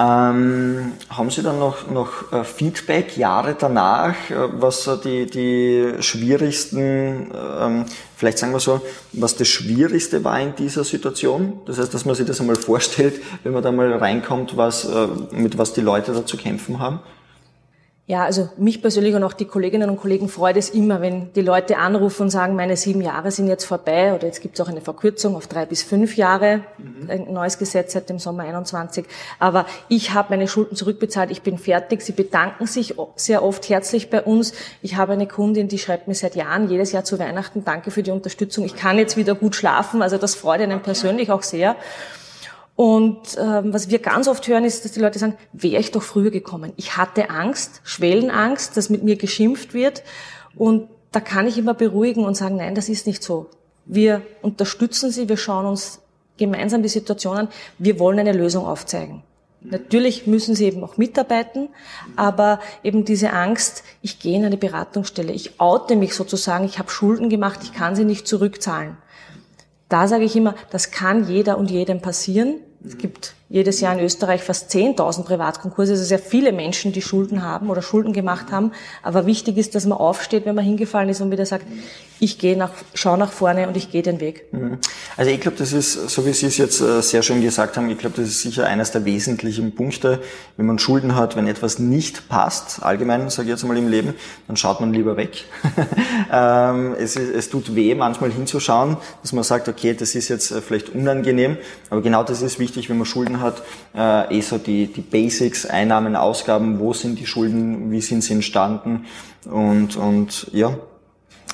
Ähm, 0.00 0.92
haben 1.10 1.28
Sie 1.30 1.42
dann 1.42 1.58
noch, 1.58 1.90
noch 1.90 2.32
äh, 2.32 2.44
Feedback 2.44 3.16
Jahre 3.16 3.56
danach, 3.58 4.30
äh, 4.30 4.36
was 4.52 4.88
die, 5.02 5.26
die 5.26 5.94
schwierigsten, 5.98 7.32
ähm, 7.34 7.84
vielleicht 8.16 8.38
sagen 8.38 8.52
wir 8.52 8.60
so, 8.60 8.80
was 9.12 9.34
das 9.34 9.48
Schwierigste 9.48 10.22
war 10.22 10.40
in 10.40 10.54
dieser 10.54 10.84
Situation? 10.84 11.54
Das 11.66 11.78
heißt, 11.80 11.92
dass 11.92 12.04
man 12.04 12.14
sich 12.14 12.26
das 12.26 12.40
einmal 12.40 12.54
vorstellt, 12.54 13.20
wenn 13.42 13.52
man 13.52 13.64
da 13.64 13.72
mal 13.72 13.92
reinkommt, 13.92 14.56
was, 14.56 14.84
äh, 14.84 15.08
mit 15.32 15.58
was 15.58 15.72
die 15.72 15.80
Leute 15.80 16.12
da 16.12 16.24
zu 16.24 16.36
kämpfen 16.36 16.78
haben? 16.78 17.00
Ja, 18.08 18.24
also 18.24 18.48
mich 18.56 18.80
persönlich 18.80 19.14
und 19.14 19.22
auch 19.22 19.34
die 19.34 19.44
Kolleginnen 19.44 19.90
und 19.90 19.98
Kollegen 19.98 20.30
freut 20.30 20.56
es 20.56 20.70
immer, 20.70 21.02
wenn 21.02 21.30
die 21.34 21.42
Leute 21.42 21.76
anrufen 21.76 22.22
und 22.22 22.30
sagen, 22.30 22.56
meine 22.56 22.74
sieben 22.74 23.02
Jahre 23.02 23.30
sind 23.30 23.48
jetzt 23.48 23.66
vorbei 23.66 24.14
oder 24.14 24.26
jetzt 24.26 24.40
gibt 24.40 24.58
es 24.58 24.64
auch 24.64 24.70
eine 24.70 24.80
Verkürzung 24.80 25.36
auf 25.36 25.46
drei 25.46 25.66
bis 25.66 25.82
fünf 25.82 26.16
Jahre, 26.16 26.62
mhm. 26.78 27.10
ein 27.10 27.32
neues 27.34 27.58
Gesetz 27.58 27.92
seit 27.92 28.08
dem 28.08 28.18
Sommer 28.18 28.44
21. 28.44 29.04
Aber 29.38 29.66
ich 29.90 30.14
habe 30.14 30.30
meine 30.30 30.48
Schulden 30.48 30.74
zurückbezahlt, 30.74 31.30
ich 31.30 31.42
bin 31.42 31.58
fertig. 31.58 32.00
Sie 32.00 32.12
bedanken 32.12 32.66
sich 32.66 32.94
sehr 33.16 33.42
oft 33.42 33.68
herzlich 33.68 34.08
bei 34.08 34.22
uns. 34.22 34.54
Ich 34.80 34.96
habe 34.96 35.12
eine 35.12 35.26
Kundin, 35.26 35.68
die 35.68 35.78
schreibt 35.78 36.08
mir 36.08 36.14
seit 36.14 36.34
Jahren, 36.34 36.70
jedes 36.70 36.92
Jahr 36.92 37.04
zu 37.04 37.18
Weihnachten, 37.18 37.62
danke 37.62 37.90
für 37.90 38.02
die 38.02 38.10
Unterstützung. 38.10 38.64
Ich 38.64 38.74
kann 38.74 38.96
jetzt 38.96 39.18
wieder 39.18 39.34
gut 39.34 39.54
schlafen. 39.54 40.00
Also 40.00 40.16
das 40.16 40.34
freut 40.34 40.62
einen 40.62 40.80
persönlich 40.80 41.30
auch 41.30 41.42
sehr. 41.42 41.76
Und 42.78 43.36
ähm, 43.40 43.74
was 43.74 43.90
wir 43.90 43.98
ganz 43.98 44.28
oft 44.28 44.46
hören, 44.46 44.64
ist, 44.64 44.84
dass 44.84 44.92
die 44.92 45.00
Leute 45.00 45.18
sagen, 45.18 45.36
wäre 45.52 45.80
ich 45.80 45.90
doch 45.90 46.04
früher 46.04 46.30
gekommen. 46.30 46.72
Ich 46.76 46.96
hatte 46.96 47.28
Angst, 47.28 47.80
Schwellenangst, 47.82 48.76
dass 48.76 48.88
mit 48.88 49.02
mir 49.02 49.16
geschimpft 49.16 49.74
wird. 49.74 50.04
Und 50.54 50.88
da 51.10 51.18
kann 51.18 51.48
ich 51.48 51.58
immer 51.58 51.74
beruhigen 51.74 52.24
und 52.24 52.36
sagen, 52.36 52.54
nein, 52.54 52.76
das 52.76 52.88
ist 52.88 53.08
nicht 53.08 53.24
so. 53.24 53.46
Wir 53.84 54.22
unterstützen 54.42 55.10
sie, 55.10 55.28
wir 55.28 55.36
schauen 55.36 55.66
uns 55.66 56.02
gemeinsam 56.36 56.84
die 56.84 56.88
Situation 56.88 57.36
an. 57.36 57.48
Wir 57.78 57.98
wollen 57.98 58.20
eine 58.20 58.32
Lösung 58.32 58.64
aufzeigen. 58.64 59.24
Natürlich 59.60 60.28
müssen 60.28 60.54
sie 60.54 60.66
eben 60.66 60.84
auch 60.84 60.98
mitarbeiten, 60.98 61.70
aber 62.14 62.60
eben 62.84 63.04
diese 63.04 63.32
Angst, 63.32 63.82
ich 64.02 64.20
gehe 64.20 64.36
in 64.36 64.44
eine 64.44 64.56
Beratungsstelle, 64.56 65.32
ich 65.32 65.60
oute 65.60 65.96
mich 65.96 66.14
sozusagen, 66.14 66.64
ich 66.64 66.78
habe 66.78 66.90
Schulden 66.90 67.28
gemacht, 67.28 67.58
ich 67.64 67.72
kann 67.72 67.96
sie 67.96 68.04
nicht 68.04 68.28
zurückzahlen. 68.28 68.98
Da 69.88 70.06
sage 70.06 70.22
ich 70.22 70.36
immer, 70.36 70.54
das 70.70 70.92
kann 70.92 71.26
jeder 71.26 71.58
und 71.58 71.72
jedem 71.72 72.00
passieren. 72.00 72.60
Es 72.88 72.96
gibt 72.96 73.34
jedes 73.50 73.80
Jahr 73.80 73.94
in 73.94 74.04
Österreich 74.04 74.42
fast 74.42 74.70
10.000 74.70 75.24
Privatkonkurse, 75.24 75.92
also 75.92 76.04
sehr 76.04 76.18
viele 76.18 76.52
Menschen, 76.52 76.92
die 76.92 77.00
Schulden 77.00 77.42
haben 77.42 77.70
oder 77.70 77.80
Schulden 77.80 78.12
gemacht 78.12 78.52
haben. 78.52 78.72
Aber 79.02 79.24
wichtig 79.24 79.56
ist, 79.56 79.74
dass 79.74 79.86
man 79.86 79.96
aufsteht, 79.96 80.44
wenn 80.44 80.54
man 80.54 80.64
hingefallen 80.64 81.08
ist 81.08 81.20
und 81.20 81.30
wieder 81.30 81.46
sagt, 81.46 81.64
ich 82.20 82.38
gehe 82.38 82.56
nach, 82.56 82.70
schau 82.94 83.16
nach 83.16 83.32
vorne 83.32 83.68
und 83.68 83.76
ich 83.76 83.90
gehe 83.90 84.02
den 84.02 84.20
Weg. 84.20 84.52
Mhm. 84.52 84.78
Also 85.16 85.30
ich 85.30 85.40
glaube, 85.40 85.56
das 85.56 85.72
ist, 85.72 86.10
so 86.10 86.26
wie 86.26 86.32
Sie 86.32 86.46
es 86.46 86.58
jetzt 86.58 86.80
äh, 86.80 87.00
sehr 87.00 87.22
schön 87.22 87.40
gesagt 87.40 87.76
haben, 87.76 87.88
ich 87.90 87.98
glaube, 87.98 88.16
das 88.16 88.28
ist 88.28 88.42
sicher 88.42 88.66
eines 88.66 88.90
der 88.90 89.04
wesentlichen 89.04 89.74
Punkte, 89.74 90.20
wenn 90.56 90.66
man 90.66 90.78
Schulden 90.78 91.14
hat, 91.14 91.36
wenn 91.36 91.46
etwas 91.46 91.78
nicht 91.78 92.28
passt, 92.28 92.82
allgemein, 92.82 93.30
sage 93.30 93.48
ich 93.48 93.50
jetzt 93.52 93.64
mal 93.64 93.76
im 93.76 93.88
Leben, 93.88 94.14
dann 94.46 94.56
schaut 94.56 94.80
man 94.80 94.92
lieber 94.92 95.16
weg. 95.16 95.44
Ähm, 96.30 96.94
es, 96.98 97.16
ist, 97.16 97.34
es 97.34 97.48
tut 97.48 97.74
weh, 97.74 97.94
manchmal 97.94 98.30
hinzuschauen, 98.30 98.98
dass 99.22 99.32
man 99.32 99.44
sagt, 99.44 99.68
okay, 99.68 99.94
das 99.94 100.14
ist 100.14 100.28
jetzt 100.28 100.50
äh, 100.50 100.60
vielleicht 100.60 100.90
unangenehm, 100.90 101.56
aber 101.88 102.02
genau 102.02 102.22
das 102.22 102.42
ist 102.42 102.58
wichtig, 102.58 102.90
wenn 102.90 102.98
man 102.98 103.06
Schulden 103.06 103.37
hat, 103.40 103.62
äh, 103.94 104.36
eh 104.36 104.40
so 104.40 104.58
die, 104.58 104.86
die 104.86 105.00
Basics, 105.00 105.66
Einnahmen, 105.66 106.16
Ausgaben, 106.16 106.78
wo 106.78 106.92
sind 106.92 107.18
die 107.18 107.26
Schulden, 107.26 107.90
wie 107.90 108.00
sind 108.00 108.22
sie 108.22 108.34
entstanden 108.34 109.06
und, 109.44 109.96
und 109.96 110.48
ja, 110.52 110.74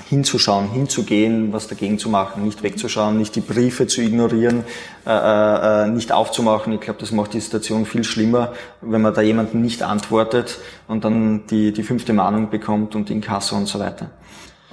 hinzuschauen, 0.08 0.70
hinzugehen, 0.70 1.52
was 1.52 1.68
dagegen 1.68 1.98
zu 1.98 2.08
machen, 2.08 2.44
nicht 2.44 2.62
wegzuschauen, 2.62 3.16
nicht 3.16 3.36
die 3.36 3.40
Briefe 3.40 3.86
zu 3.86 4.02
ignorieren, 4.02 4.64
äh, 5.06 5.84
äh, 5.84 5.88
nicht 5.88 6.12
aufzumachen. 6.12 6.72
Ich 6.72 6.80
glaube, 6.80 7.00
das 7.00 7.12
macht 7.12 7.32
die 7.32 7.40
Situation 7.40 7.86
viel 7.86 8.04
schlimmer, 8.04 8.52
wenn 8.80 9.02
man 9.02 9.14
da 9.14 9.22
jemanden 9.22 9.62
nicht 9.62 9.82
antwortet 9.82 10.58
und 10.88 11.04
dann 11.04 11.46
die, 11.46 11.72
die 11.72 11.82
fünfte 11.82 12.12
Mahnung 12.12 12.50
bekommt 12.50 12.94
und 12.94 13.10
in 13.10 13.20
Kasse 13.20 13.54
und 13.54 13.66
so 13.66 13.78
weiter. 13.78 14.10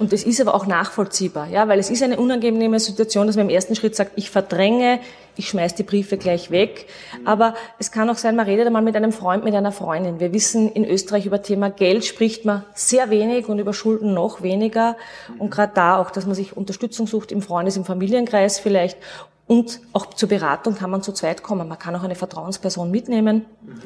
Und 0.02 0.12
es 0.12 0.24
ist 0.24 0.40
aber 0.40 0.56
auch 0.56 0.66
nachvollziehbar, 0.66 1.46
ja, 1.46 1.68
weil 1.68 1.78
es 1.78 1.88
ist 1.88 2.02
eine 2.02 2.16
unangenehme 2.16 2.80
Situation, 2.80 3.28
dass 3.28 3.36
man 3.36 3.48
im 3.48 3.54
ersten 3.54 3.76
Schritt 3.76 3.94
sagt, 3.94 4.10
ich 4.16 4.30
verdränge, 4.30 4.98
ich 5.36 5.48
schmeiß 5.48 5.76
die 5.76 5.84
Briefe 5.84 6.18
gleich 6.18 6.50
weg. 6.50 6.88
Aber 7.24 7.54
es 7.78 7.92
kann 7.92 8.10
auch 8.10 8.16
sein, 8.16 8.34
man 8.34 8.46
redet 8.46 8.66
einmal 8.66 8.82
mit 8.82 8.96
einem 8.96 9.12
Freund, 9.12 9.44
mit 9.44 9.54
einer 9.54 9.70
Freundin. 9.70 10.18
Wir 10.18 10.32
wissen, 10.32 10.72
in 10.72 10.84
Österreich 10.84 11.24
über 11.24 11.40
Thema 11.40 11.70
Geld 11.70 12.04
spricht 12.04 12.44
man 12.44 12.64
sehr 12.74 13.10
wenig 13.10 13.48
und 13.48 13.60
über 13.60 13.72
Schulden 13.72 14.12
noch 14.12 14.42
weniger. 14.42 14.96
Und 15.38 15.52
gerade 15.52 15.70
da 15.72 15.98
auch, 15.98 16.10
dass 16.10 16.26
man 16.26 16.34
sich 16.34 16.56
Unterstützung 16.56 17.06
sucht 17.06 17.30
im 17.30 17.40
Freundes-, 17.40 17.76
im 17.76 17.84
Familienkreis 17.84 18.58
vielleicht. 18.58 18.98
Und 19.46 19.78
auch 19.92 20.06
zur 20.06 20.28
Beratung 20.28 20.74
kann 20.74 20.90
man 20.90 21.04
zu 21.04 21.12
zweit 21.12 21.44
kommen. 21.44 21.68
Man 21.68 21.78
kann 21.78 21.94
auch 21.94 22.02
eine 22.02 22.16
Vertrauensperson 22.16 22.90
mitnehmen. 22.90 23.46
Mhm. 23.62 23.82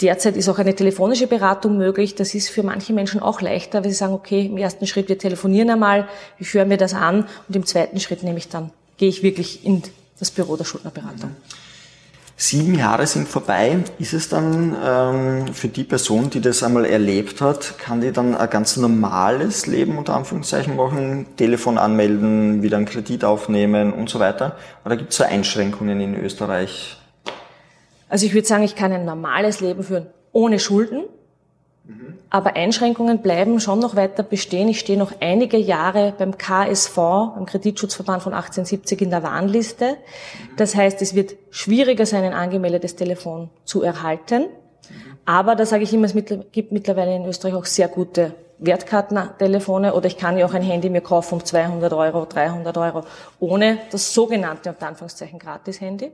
Derzeit 0.00 0.36
ist 0.36 0.48
auch 0.48 0.58
eine 0.58 0.74
telefonische 0.74 1.26
Beratung 1.26 1.76
möglich. 1.78 2.14
Das 2.14 2.34
ist 2.34 2.48
für 2.48 2.62
manche 2.62 2.92
Menschen 2.92 3.20
auch 3.20 3.40
leichter, 3.40 3.84
weil 3.84 3.90
sie 3.90 3.96
sagen, 3.96 4.12
okay, 4.12 4.46
im 4.46 4.56
ersten 4.56 4.86
Schritt 4.86 5.08
wir 5.08 5.18
telefonieren 5.18 5.70
einmal, 5.70 6.08
ich 6.38 6.52
höre 6.52 6.64
mir 6.64 6.76
das 6.76 6.94
an 6.94 7.26
und 7.48 7.56
im 7.56 7.64
zweiten 7.64 8.00
Schritt 8.00 8.22
nehme 8.22 8.38
ich 8.38 8.48
dann, 8.48 8.70
gehe 8.96 9.08
ich 9.08 9.22
wirklich 9.22 9.64
in 9.64 9.82
das 10.18 10.30
Büro 10.30 10.56
der 10.56 10.64
Schuldnerberatung. 10.64 11.30
Sieben 12.36 12.74
Jahre 12.74 13.06
sind 13.06 13.28
vorbei. 13.28 13.84
Ist 14.00 14.12
es 14.12 14.28
dann 14.28 14.76
ähm, 14.84 15.54
für 15.54 15.68
die 15.68 15.84
Person, 15.84 16.30
die 16.30 16.40
das 16.40 16.64
einmal 16.64 16.84
erlebt 16.84 17.40
hat, 17.40 17.78
kann 17.78 18.00
die 18.00 18.10
dann 18.10 18.34
ein 18.34 18.50
ganz 18.50 18.76
normales 18.76 19.68
Leben 19.68 19.96
unter 19.96 20.16
Anführungszeichen 20.16 20.74
machen, 20.74 21.26
Telefon 21.36 21.78
anmelden, 21.78 22.62
wieder 22.62 22.76
einen 22.76 22.86
Kredit 22.86 23.24
aufnehmen 23.24 23.92
und 23.92 24.10
so 24.10 24.18
weiter? 24.18 24.56
Oder 24.84 24.96
gibt 24.96 25.12
es 25.12 25.18
da 25.18 25.26
Einschränkungen 25.26 26.00
in 26.00 26.16
Österreich? 26.16 26.98
Also 28.08 28.26
ich 28.26 28.34
würde 28.34 28.46
sagen, 28.46 28.62
ich 28.62 28.76
kann 28.76 28.92
ein 28.92 29.04
normales 29.04 29.60
Leben 29.60 29.82
führen 29.82 30.06
ohne 30.32 30.58
Schulden. 30.58 31.04
Aber 32.30 32.56
Einschränkungen 32.56 33.20
bleiben 33.20 33.60
schon 33.60 33.78
noch 33.78 33.94
weiter 33.94 34.22
bestehen. 34.22 34.68
Ich 34.68 34.80
stehe 34.80 34.98
noch 34.98 35.12
einige 35.20 35.58
Jahre 35.58 36.14
beim 36.16 36.36
KSV, 36.36 36.96
beim 36.96 37.44
Kreditschutzverband 37.46 38.22
von 38.22 38.32
1870 38.32 39.02
in 39.02 39.10
der 39.10 39.22
Warnliste. 39.22 39.98
Das 40.56 40.74
heißt, 40.74 41.02
es 41.02 41.14
wird 41.14 41.36
schwieriger 41.50 42.06
sein, 42.06 42.24
ein 42.24 42.32
angemeldetes 42.32 42.96
Telefon 42.96 43.50
zu 43.64 43.82
erhalten. 43.82 44.46
Aber 45.26 45.56
da 45.56 45.66
sage 45.66 45.84
ich 45.84 45.92
immer, 45.92 46.06
es 46.06 46.14
gibt 46.52 46.72
mittlerweile 46.72 47.14
in 47.14 47.26
Österreich 47.26 47.54
auch 47.54 47.66
sehr 47.66 47.88
gute 47.88 48.34
Wertkartentelefone 48.66 49.94
oder 49.94 50.06
ich 50.06 50.16
kann 50.16 50.38
ja 50.38 50.46
auch 50.46 50.54
ein 50.54 50.62
Handy 50.62 50.90
mir 50.90 51.00
kaufen 51.00 51.34
um 51.34 51.44
200 51.44 51.92
Euro, 51.92 52.24
300 52.24 52.76
Euro, 52.76 53.02
ohne 53.40 53.78
das 53.90 54.12
sogenannte, 54.14 54.70
unter 54.70 54.86
Anführungszeichen, 54.86 55.38
Gratis-Handy. 55.38 56.12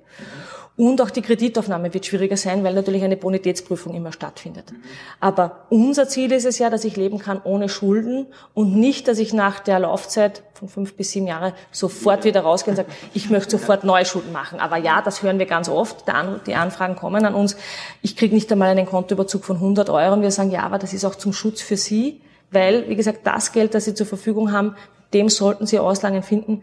Und 0.77 1.01
auch 1.03 1.11
die 1.11 1.21
Kreditaufnahme 1.21 1.93
wird 1.93 2.07
schwieriger 2.07 2.39
sein, 2.39 2.65
weil 2.65 2.73
natürlich 2.73 3.05
eine 3.05 3.17
Bonitätsprüfung 3.17 3.95
immer 3.95 4.13
stattfindet. 4.13 4.73
Aber 5.21 5.67
unser 5.69 6.09
Ziel 6.09 6.33
ist 6.33 6.47
es 6.47 6.59
ja, 6.59 6.71
dass 6.71 6.85
ich 6.85 6.97
leben 6.97 7.19
kann 7.19 7.41
ohne 7.45 7.69
Schulden 7.69 8.29
und 8.55 8.77
nicht, 8.77 9.07
dass 9.07 9.19
ich 9.19 9.35
nach 9.35 9.61
der 9.61 9.81
Laufzeit 9.81 10.43
von 10.55 10.69
fünf 10.69 10.95
bis 10.95 11.11
sieben 11.11 11.27
Jahre 11.27 11.55
sofort 11.71 12.25
wieder 12.25 12.41
rausgehe 12.43 12.73
und 12.73 12.77
sage, 12.77 12.89
ich 13.13 13.29
möchte 13.29 13.51
sofort 13.51 13.85
neue 13.85 14.07
Schulden 14.07 14.33
machen. 14.33 14.59
Aber 14.59 14.79
ja, 14.79 15.03
das 15.03 15.23
hören 15.23 15.39
wir 15.39 15.47
ganz 15.47 15.69
oft. 15.69 16.05
Die 16.47 16.55
Anfragen 16.55 16.97
kommen 16.97 17.25
an 17.27 17.35
uns. 17.35 17.57
Ich 18.01 18.17
kriege 18.17 18.35
nicht 18.35 18.51
einmal 18.51 18.71
einen 18.71 18.87
Kontoüberzug 18.87 19.45
von 19.45 19.57
100 19.57 19.91
Euro 19.91 20.15
und 20.15 20.23
wir 20.23 20.31
sagen, 20.31 20.51
ja, 20.51 20.63
aber 20.63 20.79
das 20.79 20.95
ist 20.95 21.05
auch 21.05 21.15
zum 21.15 21.33
Schutz 21.33 21.61
für 21.61 21.77
Sie 21.77 22.21
weil, 22.51 22.89
wie 22.89 22.97
gesagt, 22.97 23.21
das 23.25 23.53
Geld, 23.53 23.75
das 23.75 23.85
Sie 23.85 23.95
zur 23.95 24.07
Verfügung 24.07 24.53
haben, 24.53 24.75
dem 25.13 25.29
sollten 25.29 25.67
Sie 25.67 25.79
Auslangen 25.79 26.23
finden. 26.23 26.63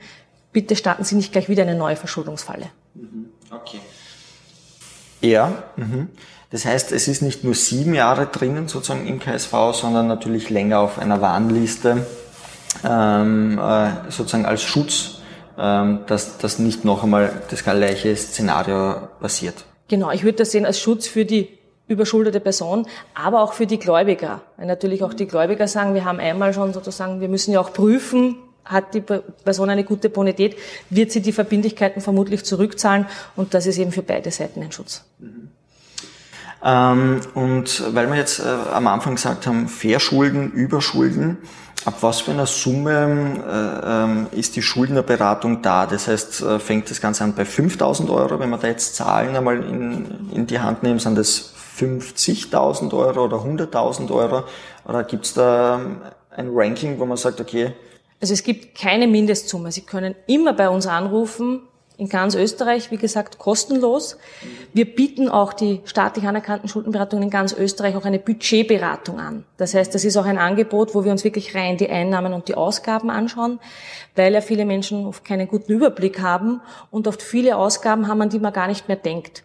Bitte 0.52 0.76
starten 0.76 1.04
Sie 1.04 1.16
nicht 1.16 1.32
gleich 1.32 1.50
wieder 1.50 1.64
eine 1.64 1.76
neue 1.76 1.96
Verschuldungsfalle. 1.96 2.68
Mhm. 2.96 3.30
Okay. 3.52 3.80
Ja, 5.22 5.64
mhm. 5.76 6.10
das 6.52 6.66
heißt, 6.66 6.92
es 6.92 7.08
ist 7.08 7.22
nicht 7.22 7.44
nur 7.44 7.56
sieben 7.56 7.96
Jahre 7.96 8.28
drinnen 8.28 8.68
sozusagen 8.68 9.08
im 9.08 9.20
KSV, 9.20 9.52
sondern 9.74 10.08
natürlich 10.08 10.50
länger 10.50 10.80
auf 10.80 11.00
einer 11.00 11.22
Warnliste, 11.22 12.06
ähm, 12.84 13.58
äh, 13.58 14.12
sozusagen 14.12 14.46
als 14.46 14.62
Schutz, 14.62 15.22
ähm, 15.58 16.02
dass, 16.06 16.38
dass 16.38 16.60
nicht 16.60 16.86
noch 16.86 17.04
einmal 17.04 17.42
das 17.50 17.64
gleiche 17.64 18.16
Szenario 18.16 19.08
passiert. 19.20 19.66
Genau, 19.88 20.12
ich 20.12 20.24
würde 20.24 20.38
das 20.38 20.52
sehen 20.52 20.66
als 20.66 20.80
Schutz 20.80 21.08
für 21.08 21.26
die 21.26 21.57
überschuldete 21.88 22.40
Person, 22.40 22.88
aber 23.14 23.42
auch 23.42 23.54
für 23.54 23.66
die 23.66 23.80
Gläubiger. 23.80 24.42
Weil 24.58 24.68
natürlich 24.68 25.04
auch 25.04 25.14
die 25.14 25.28
Gläubiger 25.28 25.68
sagen, 25.68 25.94
wir 25.94 26.06
haben 26.06 26.20
einmal 26.20 26.54
schon 26.54 26.74
sozusagen, 26.74 27.22
wir 27.22 27.30
müssen 27.30 27.54
ja 27.54 27.60
auch 27.60 27.74
prüfen, 27.74 28.36
hat 28.66 28.94
die 28.94 29.02
Person 29.02 29.70
eine 29.70 29.84
gute 29.84 30.10
Bonität, 30.10 30.58
wird 30.90 31.12
sie 31.12 31.22
die 31.22 31.32
Verbindlichkeiten 31.32 32.02
vermutlich 32.02 32.44
zurückzahlen 32.44 33.06
und 33.36 33.54
das 33.54 33.66
ist 33.66 33.78
eben 33.78 33.92
für 33.92 34.02
beide 34.02 34.32
Seiten 34.32 34.62
ein 34.62 34.72
Schutz. 34.72 35.06
Mhm. 35.20 35.50
Ähm, 36.64 37.22
und 37.36 37.84
weil 37.94 38.10
wir 38.10 38.18
jetzt 38.18 38.40
äh, 38.40 38.44
am 38.44 38.88
Anfang 38.88 39.16
gesagt 39.16 39.46
haben, 39.48 39.68
Verschulden, 39.68 40.52
Überschulden, 40.52 41.38
ab 41.86 41.98
was 42.02 42.22
für 42.22 42.32
einer 42.32 42.48
Summe 42.48 44.26
äh, 44.34 44.36
äh, 44.36 44.40
ist 44.40 44.56
die 44.56 44.62
Schuldnerberatung 44.62 45.62
da? 45.62 45.86
Das 45.86 46.08
heißt, 46.08 46.42
äh, 46.42 46.60
fängt 46.60 46.90
das 46.90 47.00
Ganze 47.00 47.24
an 47.24 47.36
bei 47.36 47.46
5000 47.46 48.10
Euro, 48.10 48.40
wenn 48.40 48.50
wir 48.50 48.58
da 48.58 48.68
jetzt 48.68 48.96
Zahlen 48.96 49.36
einmal 49.36 49.64
in, 49.64 50.30
in 50.34 50.48
die 50.48 50.60
Hand 50.60 50.84
nehmen, 50.84 51.00
sind 51.00 51.18
das 51.18 51.54
50.000 51.78 52.94
Euro 52.94 53.26
oder 53.26 53.38
100.000 53.38 54.12
Euro? 54.12 54.44
Oder 54.86 55.04
gibt 55.04 55.26
es 55.26 55.34
da 55.34 55.80
ein 56.32 56.50
Ranking, 56.54 57.00
wo 57.00 57.06
man 57.06 57.18
sagt, 57.18 57.40
okay? 57.40 57.74
Also 58.20 58.34
es 58.34 58.44
gibt 58.44 58.78
keine 58.78 59.08
Mindestsumme. 59.08 59.72
Sie 59.72 59.82
können 59.82 60.16
immer 60.26 60.54
bei 60.54 60.70
uns 60.70 60.88
anrufen, 60.88 61.62
in 61.98 62.10
ganz 62.10 62.36
Österreich, 62.36 62.92
wie 62.92 62.98
gesagt, 62.98 63.40
kostenlos. 63.40 64.18
Wir 64.72 64.86
bieten 64.86 65.30
auch 65.30 65.52
die 65.52 65.82
staatlich 65.86 66.28
anerkannten 66.28 66.70
Schuldenberatungen 66.70 67.24
in 67.24 67.30
ganz 67.32 67.54
Österreich 67.54 67.96
auch 67.96 68.06
eine 68.06 68.20
Budgetberatung 68.20 69.20
an. 69.20 69.46
Das 69.58 69.74
heißt, 69.74 69.94
das 69.96 70.06
ist 70.06 70.16
auch 70.16 70.26
ein 70.26 70.38
Angebot, 70.38 70.94
wo 70.94 71.04
wir 71.04 71.12
uns 71.12 71.24
wirklich 71.24 71.56
rein 71.56 71.78
die 71.78 71.90
Einnahmen 71.90 72.34
und 72.34 72.48
die 72.48 72.56
Ausgaben 72.56 73.10
anschauen, 73.10 73.60
weil 74.16 74.34
ja 74.34 74.42
viele 74.42 74.66
Menschen 74.66 75.08
oft 75.08 75.26
keinen 75.26 75.48
guten 75.48 75.72
Überblick 75.72 76.22
haben 76.22 76.62
und 76.92 77.08
oft 77.08 77.24
viele 77.24 77.58
Ausgaben 77.58 78.08
haben, 78.08 78.22
an 78.22 78.30
die 78.30 78.40
man 78.40 78.54
gar 78.54 78.68
nicht 78.68 78.88
mehr 78.88 78.98
denkt. 78.98 79.44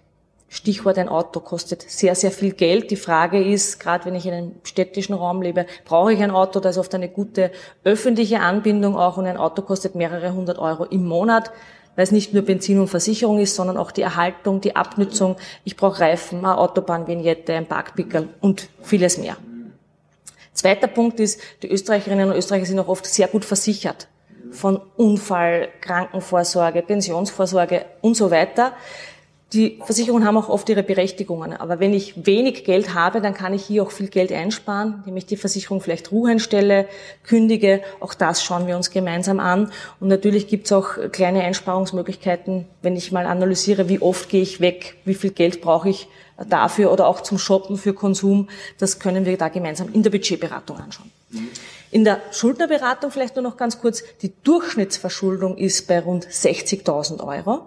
Stichwort 0.52 0.98
ein 0.98 1.08
Auto 1.08 1.40
kostet 1.40 1.80
sehr, 1.88 2.14
sehr 2.14 2.30
viel 2.30 2.52
Geld. 2.52 2.90
Die 2.90 2.96
Frage 2.96 3.42
ist, 3.42 3.80
gerade 3.80 4.04
wenn 4.04 4.14
ich 4.14 4.26
in 4.26 4.34
einem 4.34 4.52
städtischen 4.64 5.14
Raum 5.14 5.40
lebe, 5.40 5.64
brauche 5.86 6.12
ich 6.12 6.22
ein 6.22 6.30
Auto, 6.30 6.60
da 6.60 6.68
ist 6.68 6.76
oft 6.76 6.94
eine 6.94 7.08
gute 7.08 7.50
öffentliche 7.84 8.40
Anbindung 8.40 8.94
auch 8.94 9.16
und 9.16 9.24
ein 9.24 9.38
Auto 9.38 9.62
kostet 9.62 9.94
mehrere 9.94 10.34
hundert 10.34 10.58
Euro 10.58 10.84
im 10.84 11.06
Monat, 11.06 11.50
weil 11.96 12.04
es 12.04 12.12
nicht 12.12 12.34
nur 12.34 12.42
Benzin 12.42 12.78
und 12.78 12.88
Versicherung 12.88 13.38
ist, 13.38 13.54
sondern 13.54 13.78
auch 13.78 13.92
die 13.92 14.02
Erhaltung, 14.02 14.60
die 14.60 14.76
Abnützung. 14.76 15.36
Ich 15.64 15.74
brauche 15.74 16.00
Reifen, 16.00 16.40
eine 16.40 16.58
Autobahnvignette, 16.58 17.54
ein 17.54 17.64
Parkpickel 17.64 18.28
und 18.42 18.68
vieles 18.82 19.16
mehr. 19.16 19.38
Zweiter 20.52 20.86
Punkt 20.86 21.18
ist, 21.18 21.40
die 21.62 21.70
Österreicherinnen 21.70 22.30
und 22.30 22.36
Österreicher 22.36 22.66
sind 22.66 22.78
auch 22.78 22.88
oft 22.88 23.06
sehr 23.06 23.28
gut 23.28 23.46
versichert 23.46 24.06
von 24.50 24.82
Unfall, 24.98 25.68
Krankenvorsorge, 25.80 26.82
Pensionsvorsorge 26.82 27.86
und 28.02 28.18
so 28.18 28.30
weiter. 28.30 28.74
Die 29.52 29.78
Versicherungen 29.84 30.26
haben 30.26 30.36
auch 30.36 30.48
oft 30.48 30.68
ihre 30.68 30.82
Berechtigungen. 30.82 31.52
Aber 31.52 31.78
wenn 31.78 31.92
ich 31.92 32.26
wenig 32.26 32.64
Geld 32.64 32.94
habe, 32.94 33.20
dann 33.20 33.34
kann 33.34 33.52
ich 33.52 33.64
hier 33.64 33.82
auch 33.82 33.90
viel 33.90 34.08
Geld 34.08 34.32
einsparen, 34.32 34.96
indem 34.98 35.16
ich 35.18 35.26
die 35.26 35.36
Versicherung 35.36 35.80
vielleicht 35.80 36.10
ruhen 36.10 36.38
stelle, 36.38 36.86
kündige. 37.22 37.82
Auch 38.00 38.14
das 38.14 38.42
schauen 38.42 38.66
wir 38.66 38.76
uns 38.76 38.90
gemeinsam 38.90 39.40
an. 39.40 39.70
Und 40.00 40.08
natürlich 40.08 40.48
gibt 40.48 40.66
es 40.66 40.72
auch 40.72 40.94
kleine 41.12 41.42
Einsparungsmöglichkeiten, 41.42 42.66
wenn 42.80 42.96
ich 42.96 43.12
mal 43.12 43.26
analysiere, 43.26 43.88
wie 43.88 44.00
oft 44.00 44.28
gehe 44.28 44.42
ich 44.42 44.60
weg, 44.60 44.96
wie 45.04 45.14
viel 45.14 45.30
Geld 45.30 45.60
brauche 45.60 45.90
ich 45.90 46.08
dafür 46.48 46.92
oder 46.92 47.06
auch 47.06 47.20
zum 47.20 47.38
Shoppen 47.38 47.76
für 47.76 47.94
Konsum. 47.94 48.48
Das 48.78 48.98
können 48.98 49.24
wir 49.24 49.36
da 49.36 49.48
gemeinsam 49.48 49.88
in 49.92 50.02
der 50.02 50.10
Budgetberatung 50.10 50.78
anschauen. 50.78 51.10
Mhm. 51.30 51.48
In 51.92 52.04
der 52.04 52.22
Schuldnerberatung 52.32 53.10
vielleicht 53.10 53.36
nur 53.36 53.42
noch 53.42 53.58
ganz 53.58 53.78
kurz, 53.78 54.02
die 54.22 54.32
Durchschnittsverschuldung 54.44 55.58
ist 55.58 55.86
bei 55.86 56.00
rund 56.00 56.26
60.000 56.26 57.22
Euro. 57.22 57.66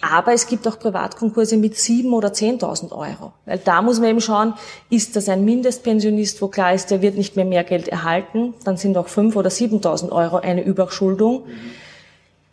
Aber 0.00 0.32
es 0.32 0.46
gibt 0.46 0.66
auch 0.66 0.78
Privatkonkurse 0.78 1.58
mit 1.58 1.74
7.000 1.74 2.12
oder 2.12 2.28
10.000 2.28 2.92
Euro. 2.92 3.34
Weil 3.44 3.58
da 3.58 3.82
muss 3.82 4.00
man 4.00 4.08
eben 4.08 4.22
schauen, 4.22 4.54
ist 4.88 5.16
das 5.16 5.28
ein 5.28 5.44
Mindestpensionist, 5.44 6.40
wo 6.40 6.48
klar 6.48 6.72
ist, 6.72 6.90
der 6.90 7.02
wird 7.02 7.18
nicht 7.18 7.36
mehr 7.36 7.44
mehr 7.44 7.62
Geld 7.62 7.88
erhalten, 7.88 8.54
dann 8.64 8.78
sind 8.78 8.96
auch 8.96 9.08
5.000 9.08 9.36
oder 9.36 9.50
7.000 9.50 10.12
Euro 10.12 10.36
eine 10.36 10.64
Überschuldung. 10.64 11.44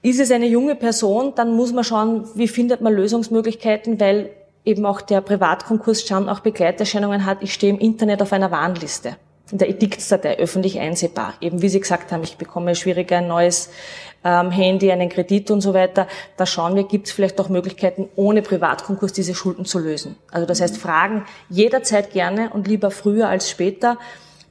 Ist 0.01 0.19
es 0.19 0.31
eine 0.31 0.47
junge 0.47 0.75
Person, 0.75 1.31
dann 1.33 1.55
muss 1.55 1.71
man 1.71 1.85
schauen, 1.85 2.27
wie 2.35 2.49
findet 2.49 2.81
man 2.81 2.93
Lösungsmöglichkeiten, 2.93 4.01
weil 4.01 4.31
eben 4.65 4.85
auch 4.85 5.01
der 5.01 5.21
Privatkonkurs 5.21 6.07
schon 6.07 6.29
auch 6.29 6.41
Begleiterscheinungen 6.41 7.25
hat, 7.25 7.41
ich 7.41 7.53
stehe 7.53 7.73
im 7.73 7.79
Internet 7.79 8.21
auf 8.21 8.33
einer 8.33 8.51
Warnliste 8.51 9.15
in 9.51 9.57
der 9.57 9.69
Ediktsdatei 9.69 10.37
öffentlich 10.37 10.79
einsehbar. 10.79 11.33
Eben 11.41 11.61
wie 11.61 11.69
Sie 11.69 11.79
gesagt 11.79 12.11
haben, 12.11 12.23
ich 12.23 12.37
bekomme 12.37 12.75
schwieriger 12.75 13.17
ein 13.17 13.27
neues 13.27 13.69
ähm, 14.23 14.51
Handy, 14.51 14.91
einen 14.91 15.09
Kredit 15.09 15.51
und 15.51 15.61
so 15.61 15.73
weiter. 15.73 16.07
Da 16.37 16.45
schauen 16.45 16.75
wir, 16.75 16.83
gibt 16.83 17.07
es 17.07 17.13
vielleicht 17.13 17.39
auch 17.39 17.49
Möglichkeiten, 17.49 18.09
ohne 18.15 18.41
Privatkonkurs 18.41 19.13
diese 19.13 19.33
Schulden 19.33 19.65
zu 19.65 19.79
lösen. 19.79 20.17
Also 20.31 20.45
das 20.45 20.61
heißt, 20.61 20.77
Fragen 20.77 21.25
jederzeit 21.49 22.11
gerne 22.11 22.51
und 22.51 22.67
lieber 22.67 22.91
früher 22.91 23.27
als 23.27 23.49
später. 23.49 23.97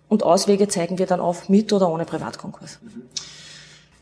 Und 0.08 0.22
Auswege 0.22 0.68
zeigen 0.68 0.98
wir 0.98 1.06
dann 1.06 1.20
auf 1.20 1.48
mit 1.48 1.72
oder 1.72 1.88
ohne 1.90 2.06
Privatkonkurs. 2.06 2.78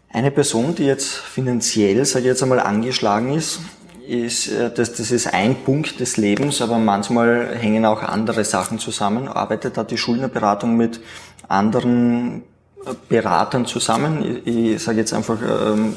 Eine 0.08 0.30
Person, 0.30 0.74
die 0.76 0.84
jetzt 0.84 1.08
finanziell, 1.08 2.04
sage 2.04 2.20
ich 2.20 2.28
jetzt 2.28 2.42
einmal, 2.42 2.60
angeschlagen 2.60 3.34
ist, 3.34 3.58
ist, 4.06 4.48
äh, 4.48 4.70
das, 4.72 4.94
das 4.94 5.10
ist 5.10 5.32
ein 5.32 5.56
Punkt 5.64 6.00
des 6.00 6.16
Lebens, 6.16 6.62
aber 6.62 6.78
manchmal 6.78 7.56
hängen 7.56 7.84
auch 7.84 8.02
andere 8.02 8.44
Sachen 8.44 8.78
zusammen. 8.78 9.28
Arbeitet 9.28 9.76
da 9.76 9.84
die 9.84 9.98
Schuldnerberatung 9.98 10.76
mit 10.76 11.00
anderen 11.48 12.42
äh, 12.84 12.90
Beratern 13.08 13.66
zusammen? 13.66 14.42
Ich, 14.44 14.74
ich 14.74 14.82
sage 14.82 14.98
jetzt 14.98 15.12
einfach 15.12 15.38
ähm, 15.42 15.94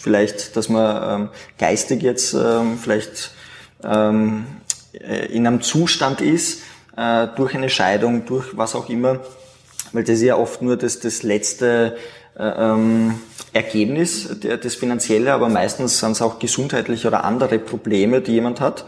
vielleicht, 0.00 0.56
dass 0.56 0.68
man 0.68 1.22
ähm, 1.22 1.28
geistig 1.58 2.02
jetzt 2.02 2.34
ähm, 2.34 2.78
vielleicht 2.78 3.32
ähm, 3.84 4.46
äh, 4.92 5.26
in 5.26 5.46
einem 5.46 5.62
Zustand 5.62 6.20
ist, 6.20 6.62
äh, 6.96 7.28
durch 7.36 7.54
eine 7.54 7.68
Scheidung, 7.68 8.24
durch 8.26 8.56
was 8.56 8.74
auch 8.74 8.88
immer, 8.88 9.20
weil 9.92 10.04
das 10.04 10.16
ist 10.16 10.22
ja 10.22 10.36
oft 10.36 10.62
nur 10.62 10.76
das, 10.76 11.00
das 11.00 11.22
letzte 11.22 11.96
ähm, 12.38 13.14
Ergebnis, 13.52 14.36
das 14.40 14.74
finanzielle, 14.74 15.32
aber 15.32 15.48
meistens 15.48 15.98
sind 15.98 16.12
es 16.12 16.22
auch 16.22 16.38
gesundheitliche 16.38 17.08
oder 17.08 17.24
andere 17.24 17.58
Probleme, 17.58 18.20
die 18.20 18.32
jemand 18.32 18.60
hat. 18.60 18.84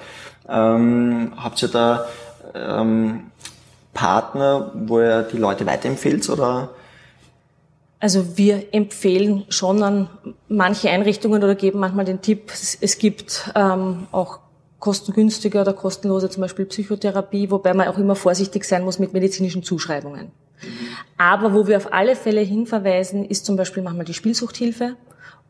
Ähm, 0.49 1.33
habt 1.37 1.63
ihr 1.63 1.69
da 1.69 2.07
ähm, 2.55 3.31
Partner, 3.93 4.73
wo 4.75 5.01
ihr 5.01 5.23
die 5.23 5.39
Leute 5.39 5.67
weiterempfehlt 5.67 6.29
oder? 6.29 6.71
Also 8.01 8.37
wir 8.37 8.65
empfehlen 8.73 9.45
schon 9.49 9.83
an 9.83 10.09
manche 10.49 10.91
Einrichtungen 10.91 11.43
oder 11.43 11.55
geben 11.55 11.79
manchmal 11.79 12.05
den 12.05 12.21
Tipp, 12.21 12.53
es 12.53 12.99
gibt 12.99 13.51
ähm, 13.55 14.07
auch 14.13 14.41
kostengünstige 14.79 15.63
oder 15.63 15.73
kostenlose 15.73 16.29
zum 16.29 16.43
Beispiel 16.43 16.67
Psychotherapie, 16.67 17.51
wobei 17.51 17.73
man 17.73 17.89
auch 17.89 17.97
immer 17.97 18.15
vorsichtig 18.15 18.65
sein 18.65 18.85
muss 18.85 18.99
mit 18.99 19.15
medizinischen 19.15 19.63
Zuschreibungen. 19.63 20.31
Aber 21.17 21.55
wo 21.55 21.67
wir 21.67 21.77
auf 21.77 21.93
alle 21.93 22.17
Fälle 22.17 22.41
hinverweisen, 22.41 23.25
ist 23.25 23.47
zum 23.47 23.57
Beispiel 23.57 23.83
manchmal 23.83 24.05
die 24.05 24.15
Spielsuchthilfe 24.15 24.97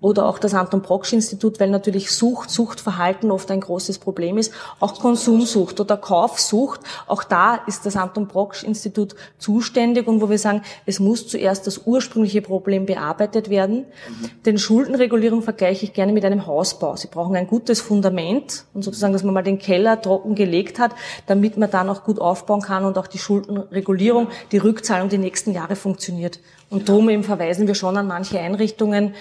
oder 0.00 0.26
auch 0.26 0.38
das 0.38 0.52
Anton 0.52 0.82
Proksch 0.82 1.14
Institut, 1.14 1.58
weil 1.60 1.70
natürlich 1.70 2.10
Sucht, 2.10 2.50
Suchtverhalten 2.50 3.30
oft 3.30 3.50
ein 3.50 3.60
großes 3.60 3.98
Problem 3.98 4.36
ist. 4.36 4.52
Auch 4.78 5.00
Konsumsucht 5.00 5.80
oder 5.80 5.96
Kaufsucht, 5.96 6.80
auch 7.06 7.24
da 7.24 7.54
ist 7.66 7.86
das 7.86 7.96
Anton 7.96 8.28
Proksch 8.28 8.64
Institut 8.64 9.14
zuständig 9.38 10.06
und 10.06 10.20
wo 10.20 10.28
wir 10.28 10.38
sagen, 10.38 10.62
es 10.84 11.00
muss 11.00 11.26
zuerst 11.26 11.66
das 11.66 11.82
ursprüngliche 11.86 12.42
Problem 12.42 12.84
bearbeitet 12.84 13.48
werden. 13.48 13.78
Mhm. 13.78 14.30
Denn 14.44 14.58
Schuldenregulierung 14.58 15.40
vergleiche 15.40 15.86
ich 15.86 15.94
gerne 15.94 16.12
mit 16.12 16.24
einem 16.26 16.46
Hausbau. 16.46 16.96
Sie 16.96 17.08
brauchen 17.08 17.34
ein 17.34 17.46
gutes 17.46 17.80
Fundament 17.80 18.66
und 18.74 18.82
sozusagen, 18.82 19.14
dass 19.14 19.22
man 19.22 19.32
mal 19.32 19.42
den 19.42 19.58
Keller 19.58 20.02
trocken 20.02 20.34
gelegt 20.34 20.78
hat, 20.78 20.92
damit 21.26 21.56
man 21.56 21.70
dann 21.70 21.88
auch 21.88 22.04
gut 22.04 22.18
aufbauen 22.18 22.60
kann 22.60 22.84
und 22.84 22.98
auch 22.98 23.06
die 23.06 23.18
Schuldenregulierung, 23.18 24.28
die 24.52 24.58
Rückzahlung 24.58 25.08
die 25.08 25.18
nächsten 25.18 25.52
Jahre 25.52 25.76
funktioniert. 25.76 26.40
Und 26.68 26.88
darum 26.90 27.08
eben 27.08 27.22
verweisen 27.22 27.66
wir 27.66 27.74
schon 27.74 27.96
an 27.96 28.06
manche 28.06 28.38
Einrichtungen, 28.38 29.14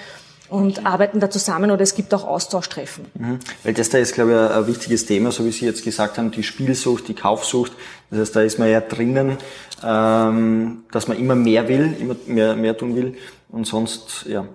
und 0.54 0.86
arbeiten 0.86 1.20
da 1.20 1.32
zusammen 1.32 1.72
oder 1.72 1.82
es 1.82 1.96
gibt 1.96 2.14
auch 2.14 2.26
Austauschtreffen. 2.26 3.06
Mhm. 3.16 3.40
Weil 3.64 3.74
das 3.74 3.90
da 3.90 3.98
ist, 3.98 4.14
glaube 4.14 4.34
ich, 4.34 4.56
ein 4.56 4.68
wichtiges 4.68 5.08
Thema, 5.08 5.32
so 5.32 5.44
wie 5.46 5.52
Sie 5.52 5.66
jetzt 5.66 5.84
gesagt 5.84 6.20
haben, 6.20 6.30
die 6.30 6.44
Spielsucht, 6.44 7.08
die 7.08 7.16
Kaufsucht. 7.16 7.72
Das 8.12 8.20
heißt, 8.20 8.36
da 8.36 8.42
ist 8.44 8.60
man 8.60 8.70
ja 8.70 8.80
drinnen, 8.80 9.38
ähm, 9.84 10.84
dass 10.92 11.08
man 11.08 11.18
immer 11.18 11.34
mehr 11.34 11.68
will, 11.68 11.96
immer 12.00 12.16
mehr, 12.28 12.56
mehr 12.56 12.78
tun 12.78 12.96
will 12.96 13.16
und 13.50 13.66
sonst, 13.66 14.26
ja. 14.28 14.46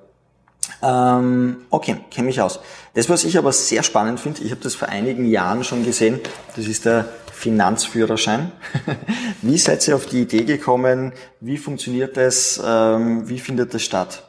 Ähm, 0.82 1.56
okay, 1.70 1.96
kenne 2.12 2.26
mich 2.26 2.40
aus. 2.40 2.60
Das, 2.94 3.08
was 3.08 3.24
ich 3.24 3.36
aber 3.36 3.50
sehr 3.52 3.82
spannend 3.82 4.20
finde, 4.20 4.44
ich 4.44 4.52
habe 4.52 4.60
das 4.60 4.76
vor 4.76 4.88
einigen 4.88 5.26
Jahren 5.28 5.64
schon 5.64 5.84
gesehen, 5.84 6.20
das 6.54 6.66
ist 6.66 6.84
der 6.84 7.06
Finanzführerschein. 7.32 8.52
wie 9.42 9.58
seid 9.58 9.88
ihr 9.88 9.96
auf 9.96 10.06
die 10.06 10.22
Idee 10.22 10.44
gekommen? 10.44 11.12
Wie 11.40 11.56
funktioniert 11.56 12.16
das? 12.16 12.62
Ähm, 12.64 13.28
wie 13.28 13.40
findet 13.40 13.74
das 13.74 13.82
statt? 13.82 14.27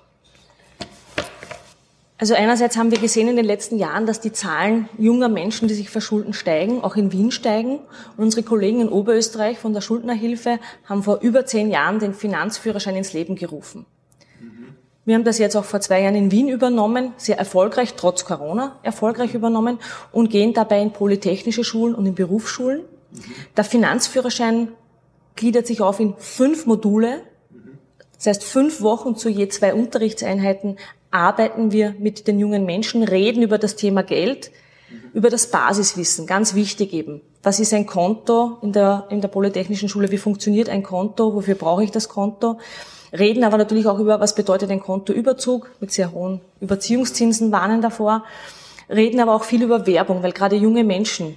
Also 2.21 2.33
einerseits 2.33 2.75
haben 2.75 2.91
wir 2.91 2.99
gesehen 2.99 3.29
in 3.29 3.37
den 3.37 3.45
letzten 3.45 3.77
Jahren, 3.77 4.05
dass 4.05 4.19
die 4.19 4.33
Zahlen 4.33 4.89
junger 4.97 5.29
Menschen, 5.29 5.69
die 5.69 5.73
sich 5.73 5.89
verschulden, 5.89 6.33
steigen, 6.33 6.83
auch 6.83 6.97
in 6.97 7.13
Wien 7.13 7.31
steigen. 7.31 7.79
Und 8.17 8.25
unsere 8.25 8.43
Kollegen 8.43 8.81
in 8.81 8.89
Oberösterreich 8.89 9.57
von 9.57 9.71
der 9.71 9.79
Schuldnerhilfe 9.79 10.59
haben 10.83 11.01
vor 11.01 11.21
über 11.21 11.45
zehn 11.45 11.71
Jahren 11.71 11.99
den 11.99 12.13
Finanzführerschein 12.13 12.97
ins 12.97 13.13
Leben 13.13 13.35
gerufen. 13.35 13.85
Wir 15.05 15.15
haben 15.15 15.23
das 15.23 15.37
jetzt 15.37 15.55
auch 15.55 15.63
vor 15.63 15.79
zwei 15.79 16.01
Jahren 16.01 16.15
in 16.15 16.29
Wien 16.29 16.49
übernommen, 16.49 17.13
sehr 17.15 17.37
erfolgreich, 17.37 17.93
trotz 17.95 18.25
Corona 18.25 18.77
erfolgreich 18.83 19.33
übernommen 19.33 19.79
und 20.11 20.29
gehen 20.29 20.53
dabei 20.53 20.81
in 20.81 20.91
polytechnische 20.91 21.63
Schulen 21.63 21.95
und 21.95 22.05
in 22.05 22.15
Berufsschulen. 22.15 22.81
Der 23.55 23.63
Finanzführerschein 23.63 24.73
gliedert 25.37 25.67
sich 25.67 25.79
auf 25.79 26.01
in 26.01 26.15
fünf 26.17 26.65
Module. 26.65 27.21
Das 28.17 28.27
heißt, 28.27 28.43
fünf 28.43 28.81
Wochen 28.81 29.15
zu 29.15 29.29
je 29.29 29.47
zwei 29.47 29.73
Unterrichtseinheiten 29.73 30.77
arbeiten 31.11 31.71
wir 31.71 31.95
mit 31.99 32.27
den 32.27 32.39
jungen 32.39 32.65
Menschen, 32.65 33.03
reden 33.03 33.41
über 33.41 33.57
das 33.57 33.75
Thema 33.75 34.03
Geld, 34.03 34.51
über 35.13 35.29
das 35.29 35.51
Basiswissen, 35.51 36.25
ganz 36.25 36.55
wichtig 36.55 36.93
eben. 36.93 37.21
Was 37.43 37.59
ist 37.59 37.73
ein 37.73 37.85
Konto 37.85 38.57
in 38.61 38.73
der, 38.73 39.07
in 39.09 39.21
der 39.21 39.27
Polytechnischen 39.27 39.89
Schule? 39.89 40.11
Wie 40.11 40.17
funktioniert 40.17 40.69
ein 40.69 40.83
Konto? 40.83 41.33
Wofür 41.33 41.55
brauche 41.55 41.83
ich 41.83 41.91
das 41.91 42.09
Konto? 42.09 42.59
Reden 43.11 43.43
aber 43.43 43.57
natürlich 43.57 43.87
auch 43.87 43.99
über, 43.99 44.19
was 44.19 44.35
bedeutet 44.35 44.69
ein 44.69 44.81
Kontoüberzug 44.81 45.71
mit 45.79 45.91
sehr 45.91 46.11
hohen 46.11 46.41
Überziehungszinsen, 46.59 47.51
warnen 47.51 47.81
davor. 47.81 48.23
Reden 48.89 49.19
aber 49.19 49.35
auch 49.35 49.43
viel 49.43 49.63
über 49.63 49.87
Werbung, 49.87 50.21
weil 50.21 50.31
gerade 50.31 50.55
junge 50.55 50.83
Menschen 50.83 51.35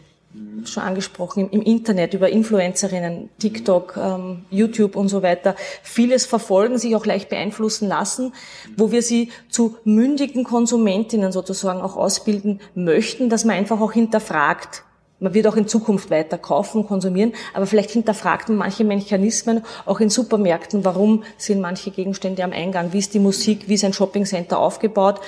schon 0.64 0.82
angesprochen, 0.82 1.50
im, 1.50 1.62
Internet, 1.62 2.14
über 2.14 2.30
Influencerinnen, 2.30 3.30
TikTok, 3.38 3.96
ähm, 3.96 4.44
YouTube 4.50 4.96
und 4.96 5.08
so 5.08 5.22
weiter, 5.22 5.56
vieles 5.82 6.26
verfolgen, 6.26 6.78
sich 6.78 6.94
auch 6.96 7.06
leicht 7.06 7.28
beeinflussen 7.28 7.88
lassen, 7.88 8.32
wo 8.76 8.92
wir 8.92 9.02
sie 9.02 9.30
zu 9.50 9.76
mündigen 9.84 10.44
Konsumentinnen 10.44 11.32
sozusagen 11.32 11.80
auch 11.80 11.96
ausbilden 11.96 12.60
möchten, 12.74 13.28
dass 13.28 13.44
man 13.44 13.56
einfach 13.56 13.80
auch 13.80 13.92
hinterfragt, 13.92 14.84
man 15.22 15.34
wird 15.34 15.46
auch 15.46 15.56
in 15.56 15.68
Zukunft 15.68 16.10
weiter 16.10 16.36
kaufen, 16.36 16.84
konsumieren, 16.84 17.32
aber 17.54 17.66
vielleicht 17.66 17.90
hinterfragt 17.90 18.48
man 18.48 18.58
manche 18.58 18.82
Mechanismen 18.82 19.62
auch 19.86 20.00
in 20.00 20.10
Supermärkten. 20.10 20.84
Warum 20.84 21.22
sind 21.36 21.60
manche 21.60 21.92
Gegenstände 21.92 22.42
am 22.42 22.52
Eingang? 22.52 22.92
Wie 22.92 22.98
ist 22.98 23.14
die 23.14 23.20
Musik? 23.20 23.68
Wie 23.68 23.74
ist 23.74 23.84
ein 23.84 23.92
Shoppingcenter 23.92 24.58
aufgebaut? 24.58 25.20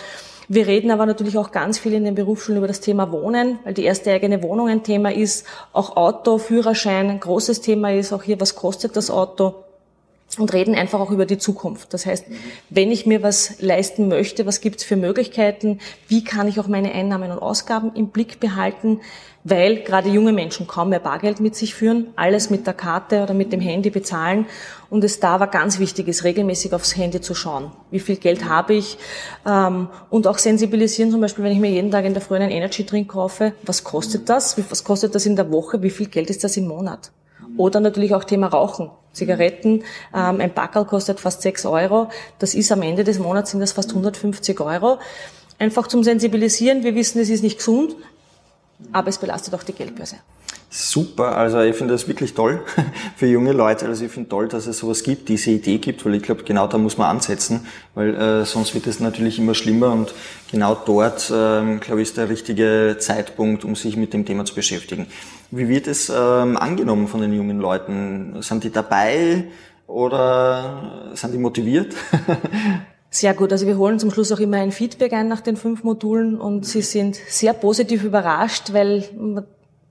Wir 0.48 0.66
reden 0.66 0.90
aber 0.90 1.06
natürlich 1.06 1.38
auch 1.38 1.50
ganz 1.50 1.78
viel 1.78 1.94
in 1.94 2.04
den 2.04 2.14
Berufsschulen 2.14 2.58
über 2.58 2.68
das 2.68 2.80
Thema 2.80 3.10
Wohnen, 3.10 3.58
weil 3.64 3.74
die 3.74 3.84
erste 3.84 4.12
eigene 4.12 4.42
Wohnung 4.42 4.68
ein 4.68 4.82
Thema 4.82 5.12
ist. 5.12 5.46
Auch 5.72 5.96
Auto, 5.96 6.38
Führerschein 6.38 7.08
ein 7.10 7.20
großes 7.20 7.60
Thema 7.62 7.92
ist. 7.92 8.12
Auch 8.12 8.22
hier, 8.22 8.40
was 8.40 8.54
kostet 8.54 8.96
das 8.96 9.10
Auto? 9.10 9.63
Und 10.38 10.52
reden 10.52 10.74
einfach 10.74 11.00
auch 11.00 11.10
über 11.10 11.26
die 11.26 11.38
Zukunft. 11.38 11.94
Das 11.94 12.06
heißt, 12.06 12.26
wenn 12.70 12.90
ich 12.90 13.06
mir 13.06 13.22
was 13.22 13.60
leisten 13.60 14.08
möchte, 14.08 14.46
was 14.46 14.60
gibt 14.60 14.80
es 14.80 14.84
für 14.84 14.96
Möglichkeiten, 14.96 15.78
wie 16.08 16.24
kann 16.24 16.48
ich 16.48 16.60
auch 16.60 16.68
meine 16.68 16.92
Einnahmen 16.92 17.30
und 17.30 17.38
Ausgaben 17.38 17.92
im 17.94 18.08
Blick 18.08 18.40
behalten, 18.40 19.00
weil 19.44 19.82
gerade 19.82 20.08
junge 20.08 20.32
Menschen 20.32 20.66
kaum 20.66 20.88
mehr 20.88 21.00
Bargeld 21.00 21.38
mit 21.38 21.54
sich 21.54 21.74
führen, 21.74 22.08
alles 22.16 22.48
mit 22.48 22.66
der 22.66 22.72
Karte 22.72 23.22
oder 23.22 23.34
mit 23.34 23.52
dem 23.52 23.60
Handy 23.60 23.90
bezahlen 23.90 24.46
und 24.88 25.04
es 25.04 25.20
da 25.20 25.38
war 25.38 25.48
ganz 25.48 25.78
wichtig 25.78 26.08
ist, 26.08 26.24
regelmäßig 26.24 26.72
aufs 26.72 26.96
Handy 26.96 27.20
zu 27.20 27.34
schauen. 27.34 27.70
Wie 27.90 28.00
viel 28.00 28.16
Geld 28.16 28.48
habe 28.48 28.74
ich 28.74 28.96
ähm, 29.46 29.88
und 30.08 30.26
auch 30.26 30.38
sensibilisieren, 30.38 31.10
zum 31.10 31.20
Beispiel, 31.20 31.44
wenn 31.44 31.52
ich 31.52 31.60
mir 31.60 31.70
jeden 31.70 31.90
Tag 31.90 32.06
in 32.06 32.14
der 32.14 32.22
Früh 32.22 32.36
einen 32.36 32.50
Energy 32.50 32.86
Drink 32.86 33.08
kaufe, 33.08 33.52
was 33.64 33.84
kostet 33.84 34.28
das, 34.28 34.56
was 34.70 34.82
kostet 34.82 35.14
das 35.14 35.26
in 35.26 35.36
der 35.36 35.52
Woche, 35.52 35.82
wie 35.82 35.90
viel 35.90 36.06
Geld 36.06 36.30
ist 36.30 36.42
das 36.42 36.56
im 36.56 36.66
Monat? 36.66 37.12
Oder 37.56 37.80
natürlich 37.80 38.14
auch 38.14 38.24
Thema 38.24 38.48
Rauchen. 38.48 38.90
Zigaretten, 39.14 39.84
ähm, 40.14 40.40
ein 40.40 40.54
Packerl 40.54 40.84
kostet 40.84 41.20
fast 41.20 41.42
6 41.42 41.66
Euro. 41.66 42.08
Das 42.38 42.54
ist 42.54 42.70
am 42.72 42.82
Ende 42.82 43.04
des 43.04 43.18
Monats 43.18 43.52
sind 43.52 43.60
das 43.60 43.72
fast 43.72 43.90
150 43.90 44.60
Euro. 44.60 44.98
Einfach 45.58 45.86
zum 45.86 46.02
Sensibilisieren. 46.02 46.82
Wir 46.82 46.94
wissen, 46.94 47.20
es 47.20 47.30
ist 47.30 47.42
nicht 47.42 47.58
gesund, 47.58 47.96
aber 48.92 49.08
es 49.08 49.18
belastet 49.18 49.54
auch 49.54 49.62
die 49.62 49.72
Geldbörse. 49.72 50.16
Super, 50.76 51.36
also 51.36 51.60
ich 51.60 51.76
finde 51.76 51.94
das 51.94 52.08
wirklich 52.08 52.34
toll 52.34 52.60
für 53.16 53.26
junge 53.26 53.52
Leute. 53.52 53.86
Also 53.86 54.04
ich 54.04 54.10
finde 54.10 54.28
toll, 54.28 54.48
dass 54.48 54.66
es 54.66 54.78
sowas 54.78 55.04
gibt, 55.04 55.28
diese 55.28 55.52
Idee 55.52 55.78
gibt, 55.78 56.04
weil 56.04 56.16
ich 56.16 56.24
glaube, 56.24 56.42
genau 56.42 56.66
da 56.66 56.78
muss 56.78 56.98
man 56.98 57.10
ansetzen, 57.10 57.64
weil 57.94 58.12
äh, 58.16 58.44
sonst 58.44 58.74
wird 58.74 58.88
es 58.88 58.98
natürlich 58.98 59.38
immer 59.38 59.54
schlimmer 59.54 59.92
und 59.92 60.12
genau 60.50 60.74
dort, 60.74 61.32
ähm, 61.32 61.78
glaube 61.78 62.02
ich, 62.02 62.08
ist 62.08 62.16
der 62.16 62.28
richtige 62.28 62.96
Zeitpunkt, 62.98 63.64
um 63.64 63.76
sich 63.76 63.96
mit 63.96 64.12
dem 64.12 64.26
Thema 64.26 64.44
zu 64.44 64.56
beschäftigen. 64.56 65.06
Wie 65.52 65.68
wird 65.68 65.86
es 65.86 66.08
ähm, 66.08 66.56
angenommen 66.56 67.06
von 67.06 67.20
den 67.20 67.32
jungen 67.32 67.60
Leuten? 67.60 68.42
Sind 68.42 68.64
die 68.64 68.70
dabei 68.70 69.44
oder 69.86 71.12
sind 71.14 71.34
die 71.34 71.38
motiviert? 71.38 71.94
Sehr 73.14 73.32
gut. 73.32 73.52
Also 73.52 73.68
wir 73.68 73.78
holen 73.78 74.00
zum 74.00 74.10
Schluss 74.10 74.32
auch 74.32 74.40
immer 74.40 74.56
ein 74.56 74.72
Feedback 74.72 75.12
ein 75.12 75.28
nach 75.28 75.40
den 75.40 75.56
fünf 75.56 75.84
Modulen 75.84 76.36
und 76.36 76.66
sie 76.66 76.82
sind 76.82 77.14
sehr 77.28 77.52
positiv 77.52 78.02
überrascht, 78.02 78.72
weil 78.72 79.04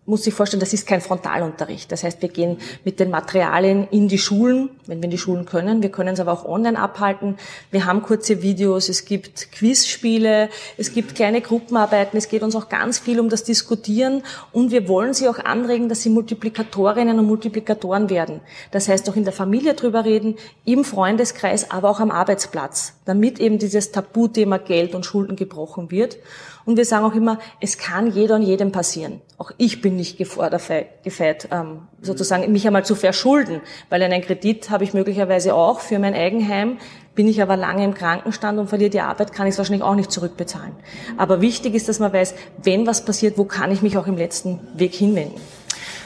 muss 0.05 0.23
sich 0.23 0.33
vorstellen, 0.33 0.59
das 0.59 0.73
ist 0.73 0.85
kein 0.85 0.99
Frontalunterricht. 0.99 1.91
Das 1.91 2.03
heißt, 2.03 2.21
wir 2.21 2.27
gehen 2.27 2.57
mit 2.83 2.99
den 2.99 3.09
Materialien 3.09 3.87
in 3.89 4.09
die 4.09 4.17
Schulen, 4.17 4.69
wenn 4.85 4.99
wir 4.99 5.05
in 5.05 5.11
die 5.11 5.17
Schulen 5.17 5.45
können. 5.45 5.81
Wir 5.81 5.91
können 5.91 6.13
es 6.13 6.19
aber 6.19 6.33
auch 6.33 6.45
online 6.45 6.77
abhalten. 6.77 7.37
Wir 7.71 7.85
haben 7.85 8.01
kurze 8.01 8.41
Videos, 8.41 8.89
es 8.89 9.05
gibt 9.05 9.51
Quizspiele, 9.53 10.49
es 10.77 10.93
gibt 10.93 11.15
kleine 11.15 11.39
Gruppenarbeiten. 11.39 12.17
Es 12.17 12.27
geht 12.27 12.43
uns 12.43 12.55
auch 12.55 12.67
ganz 12.67 12.99
viel 12.99 13.19
um 13.19 13.29
das 13.29 13.45
Diskutieren 13.45 14.23
und 14.51 14.71
wir 14.71 14.89
wollen 14.89 15.13
sie 15.13 15.29
auch 15.29 15.39
anregen, 15.39 15.87
dass 15.87 16.01
sie 16.01 16.09
Multiplikatorinnen 16.09 17.17
und 17.17 17.25
Multiplikatoren 17.25 18.09
werden. 18.09 18.41
Das 18.71 18.89
heißt, 18.89 19.09
auch 19.09 19.15
in 19.15 19.23
der 19.23 19.33
Familie 19.33 19.73
drüber 19.73 20.03
reden, 20.03 20.35
im 20.65 20.83
Freundeskreis, 20.83 21.71
aber 21.71 21.89
auch 21.89 22.01
am 22.01 22.11
Arbeitsplatz, 22.11 22.93
damit 23.05 23.39
eben 23.39 23.57
dieses 23.57 23.91
Tabuthema 23.91 24.57
Geld 24.57 24.95
und 24.95 25.05
Schulden 25.05 25.37
gebrochen 25.37 25.91
wird. 25.91 26.17
Und 26.65 26.77
wir 26.77 26.85
sagen 26.85 27.05
auch 27.05 27.15
immer, 27.15 27.39
es 27.59 27.77
kann 27.77 28.11
jeder 28.11 28.35
und 28.35 28.43
jedem 28.43 28.71
passieren. 28.71 29.21
Auch 29.37 29.51
ich 29.57 29.81
bin 29.81 29.95
nicht 29.95 30.17
gefeit, 30.17 31.49
ähm, 31.51 31.87
sozusagen 32.01 32.49
mich 32.51 32.65
einmal 32.65 32.85
zu 32.85 32.95
verschulden, 32.95 33.61
weil 33.89 34.01
einen 34.01 34.21
Kredit 34.21 34.69
habe 34.69 34.83
ich 34.83 34.93
möglicherweise 34.93 35.55
auch 35.55 35.81
für 35.81 35.99
mein 35.99 36.13
Eigenheim. 36.13 36.77
Bin 37.15 37.27
ich 37.27 37.41
aber 37.41 37.57
lange 37.57 37.83
im 37.83 37.93
Krankenstand 37.93 38.57
und 38.59 38.69
verliere 38.69 38.89
die 38.89 39.01
Arbeit, 39.01 39.33
kann 39.33 39.45
ich 39.45 39.53
es 39.53 39.57
wahrscheinlich 39.57 39.83
auch 39.83 39.95
nicht 39.95 40.11
zurückbezahlen. 40.11 40.73
Aber 41.17 41.41
wichtig 41.41 41.75
ist, 41.75 41.89
dass 41.89 41.99
man 41.99 42.13
weiß, 42.13 42.33
wenn 42.63 42.87
was 42.87 43.05
passiert, 43.05 43.37
wo 43.37 43.43
kann 43.43 43.71
ich 43.71 43.81
mich 43.81 43.97
auch 43.97 44.07
im 44.07 44.17
letzten 44.17 44.59
Weg 44.75 44.95
hinwenden. 44.95 45.39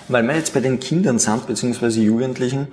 Weil 0.10 0.24
wir 0.24 0.36
jetzt 0.36 0.54
bei 0.54 0.62
den 0.62 0.80
Kindern 0.80 1.20
sind, 1.20 1.48
beziehungsweise 1.48 2.02
Jugendlichen, 2.02 2.70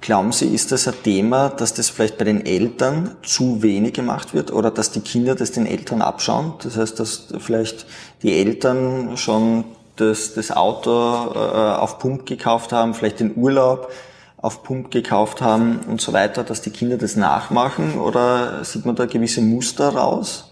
glauben 0.00 0.32
Sie, 0.32 0.46
ist 0.46 0.72
das 0.72 0.86
ein 0.86 0.94
Thema, 1.02 1.48
dass 1.48 1.74
das 1.74 1.88
vielleicht 1.88 2.18
bei 2.18 2.24
den 2.24 2.44
Eltern 2.44 3.16
zu 3.22 3.62
wenig 3.62 3.94
gemacht 3.94 4.34
wird 4.34 4.52
oder 4.52 4.70
dass 4.70 4.90
die 4.90 5.00
Kinder 5.00 5.34
das 5.34 5.52
den 5.52 5.66
Eltern 5.66 6.02
abschauen? 6.02 6.54
Das 6.62 6.76
heißt, 6.76 7.00
dass 7.00 7.28
vielleicht 7.38 7.86
die 8.22 8.38
Eltern 8.38 9.16
schon 9.16 9.64
das, 9.96 10.34
das 10.34 10.50
Auto 10.50 10.90
äh, 10.90 11.38
auf 11.38 11.98
Pump 11.98 12.26
gekauft 12.26 12.72
haben, 12.72 12.94
vielleicht 12.94 13.20
den 13.20 13.36
Urlaub 13.36 13.90
auf 14.36 14.62
Pump 14.62 14.90
gekauft 14.90 15.40
haben 15.40 15.80
und 15.88 16.00
so 16.00 16.12
weiter, 16.12 16.44
dass 16.44 16.62
die 16.62 16.70
Kinder 16.70 16.96
das 16.96 17.16
nachmachen 17.16 17.98
oder 17.98 18.64
sieht 18.64 18.86
man 18.86 18.94
da 18.94 19.06
gewisse 19.06 19.40
Muster 19.40 19.88
raus? 19.88 20.47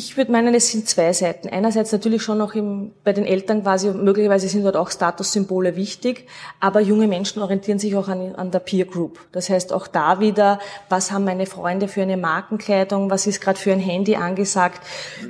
Ich 0.00 0.16
würde 0.16 0.30
meinen, 0.30 0.54
es 0.54 0.70
sind 0.70 0.88
zwei 0.88 1.12
Seiten. 1.12 1.48
Einerseits 1.48 1.90
natürlich 1.90 2.22
schon 2.22 2.38
noch 2.38 2.54
im, 2.54 2.92
bei 3.02 3.12
den 3.12 3.26
Eltern 3.26 3.64
quasi, 3.64 3.90
möglicherweise 3.90 4.48
sind 4.48 4.62
dort 4.62 4.76
auch 4.76 4.92
Statussymbole 4.92 5.74
wichtig, 5.74 6.28
aber 6.60 6.78
junge 6.78 7.08
Menschen 7.08 7.42
orientieren 7.42 7.80
sich 7.80 7.96
auch 7.96 8.06
an, 8.06 8.36
an 8.36 8.52
der 8.52 8.60
Peer 8.60 8.84
Group. 8.84 9.18
Das 9.32 9.50
heißt 9.50 9.72
auch 9.72 9.88
da 9.88 10.20
wieder, 10.20 10.60
was 10.88 11.10
haben 11.10 11.24
meine 11.24 11.46
Freunde 11.46 11.88
für 11.88 12.02
eine 12.02 12.16
Markenkleidung, 12.16 13.10
was 13.10 13.26
ist 13.26 13.40
gerade 13.40 13.58
für 13.58 13.72
ein 13.72 13.80
Handy 13.80 14.14
angesagt. 14.14 14.80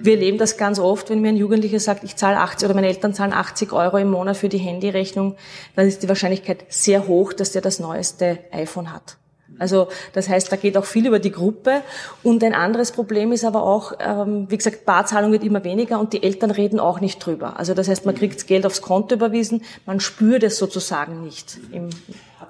Wir 0.03 0.17
erleben 0.17 0.37
das 0.37 0.59
ganz 0.59 0.79
oft, 0.79 1.09
wenn 1.09 1.23
mir 1.23 1.31
ein 1.31 1.39
Jugendlicher 1.39 1.81
sagt, 1.81 2.05
ich 2.05 2.17
zahle 2.17 2.37
80 2.37 2.67
oder 2.67 2.75
meine 2.75 2.89
Eltern 2.89 3.15
zahlen 3.15 3.33
80 3.33 3.73
Euro 3.73 3.97
im 3.97 4.11
Monat 4.11 4.37
für 4.37 4.51
die 4.51 4.59
Handyrechnung, 4.59 5.37
dann 5.77 5.89
ist 5.89 6.03
die 6.03 6.11
Wahrscheinlichkeit 6.11 6.67
sehr 6.69 7.09
hoch, 7.09 7.33
dass 7.33 7.53
der 7.53 7.63
das 7.63 7.81
neueste 7.81 8.41
iPhone 8.53 8.93
hat. 8.93 9.17
Also 9.59 9.89
das 10.13 10.29
heißt, 10.29 10.51
da 10.51 10.57
geht 10.57 10.77
auch 10.77 10.85
viel 10.85 11.07
über 11.07 11.19
die 11.19 11.33
Gruppe. 11.33 11.83
Und 12.23 12.43
ein 12.45 12.55
anderes 12.55 12.93
Problem 12.93 13.33
ist 13.33 13.45
aber 13.45 13.63
auch, 13.63 13.93
ähm, 13.99 14.47
wie 14.49 14.57
gesagt, 14.57 14.85
Barzahlung 14.85 15.33
wird 15.33 15.45
immer 15.45 15.65
weniger 15.65 15.99
und 15.99 16.13
die 16.13 16.23
Eltern 16.23 16.51
reden 16.51 16.81
auch 16.81 17.01
nicht 17.01 17.25
drüber. 17.25 17.59
Also 17.59 17.75
das 17.75 17.89
heißt, 17.89 18.07
man 18.07 18.15
kriegt 18.15 18.47
Geld 18.47 18.67
aufs 18.67 18.83
Konto 18.83 19.15
überwiesen, 19.15 19.63
man 19.87 20.01
spürt 20.01 20.43
es 20.43 20.59
sozusagen 20.59 21.23
nicht. 21.23 21.59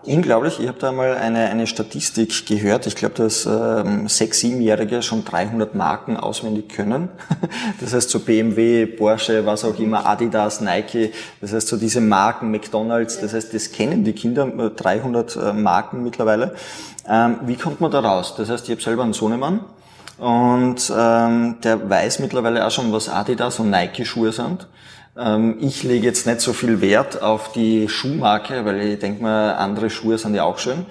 Unglaublich, 0.03 0.61
ich 0.61 0.69
habe 0.69 0.79
da 0.79 0.93
mal 0.93 1.17
eine, 1.17 1.49
eine 1.49 1.67
Statistik 1.67 2.47
gehört. 2.47 2.87
Ich 2.87 2.95
glaube, 2.95 3.15
dass 3.15 3.47
ähm, 3.47 4.07
sechs, 4.07 4.41
siebenjährige 4.41 5.03
schon 5.03 5.25
300 5.25 5.75
Marken 5.75 6.17
auswendig 6.17 6.69
können. 6.69 7.09
Das 7.81 7.95
heißt 7.95 8.11
so 8.11 8.21
BMW, 8.21 8.87
Porsche, 8.87 9.47
was 9.47 9.65
auch 9.65 9.79
immer, 9.79 10.05
Adidas, 10.05 10.61
Nike. 10.61 11.13
Das 11.41 11.53
heißt 11.53 11.69
so 11.69 11.77
diese 11.77 12.01
Marken, 12.01 12.51
McDonald's. 12.51 13.21
Das 13.21 13.33
heißt, 13.33 13.55
das 13.55 13.73
kennen 13.73 14.05
die 14.05 14.13
Kinder, 14.13 14.47
300 14.47 15.37
äh, 15.37 15.53
Marken 15.53 16.03
mittlerweile. 16.03 16.55
Ähm, 17.09 17.39
wie 17.47 17.57
kommt 17.57 17.81
man 17.81 17.91
da 17.91 18.01
raus? 18.01 18.35
Das 18.37 18.51
heißt, 18.51 18.65
ich 18.67 18.71
habe 18.73 18.83
selber 18.83 19.05
einen 19.05 19.15
Sohnemann 19.15 19.61
und 20.19 20.93
ähm, 20.95 21.57
der 21.63 21.89
weiß 21.89 22.19
mittlerweile 22.19 22.67
auch 22.67 22.71
schon, 22.71 22.93
was 22.93 23.09
Adidas 23.09 23.59
und 23.61 23.71
Nike-Schuhe 23.71 24.33
sind. 24.33 24.67
Ähm, 25.19 25.57
ich 25.61 25.83
lege 25.83 26.07
jetzt 26.07 26.27
nicht 26.27 26.41
so 26.41 26.53
viel 26.53 26.81
Wert 26.81 27.21
auf 27.23 27.51
die 27.53 27.89
Schuhmarke, 27.89 28.65
weil 28.65 28.81
ich 28.83 28.99
denke 29.01 29.23
mal, 29.23 29.55
andere 29.55 29.91
Schuhe 29.91 30.17
sind 30.17 30.35
ja 30.35 30.45
auch 30.45 30.59
schön. 30.59 30.87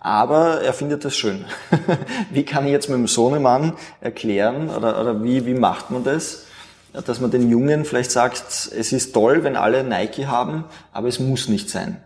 Aber 0.00 0.60
er 0.62 0.72
findet 0.72 1.04
das 1.04 1.16
schön. 1.16 1.44
wie 2.30 2.44
kann 2.44 2.66
ich 2.66 2.72
jetzt 2.72 2.88
mit 2.88 2.98
dem 2.98 3.06
Sohnemann 3.06 3.74
erklären 4.00 4.68
oder, 4.70 5.00
oder 5.00 5.22
wie, 5.22 5.46
wie 5.46 5.54
macht 5.54 5.90
man 5.90 6.02
das? 6.02 6.44
Dass 6.92 7.20
man 7.20 7.30
den 7.30 7.48
Jungen 7.50 7.84
vielleicht 7.84 8.10
sagt, 8.10 8.42
es 8.76 8.92
ist 8.92 9.12
toll, 9.12 9.44
wenn 9.44 9.54
alle 9.54 9.84
Nike 9.84 10.26
haben, 10.26 10.64
aber 10.92 11.08
es 11.08 11.20
muss 11.20 11.48
nicht 11.48 11.70
sein. 11.70 12.02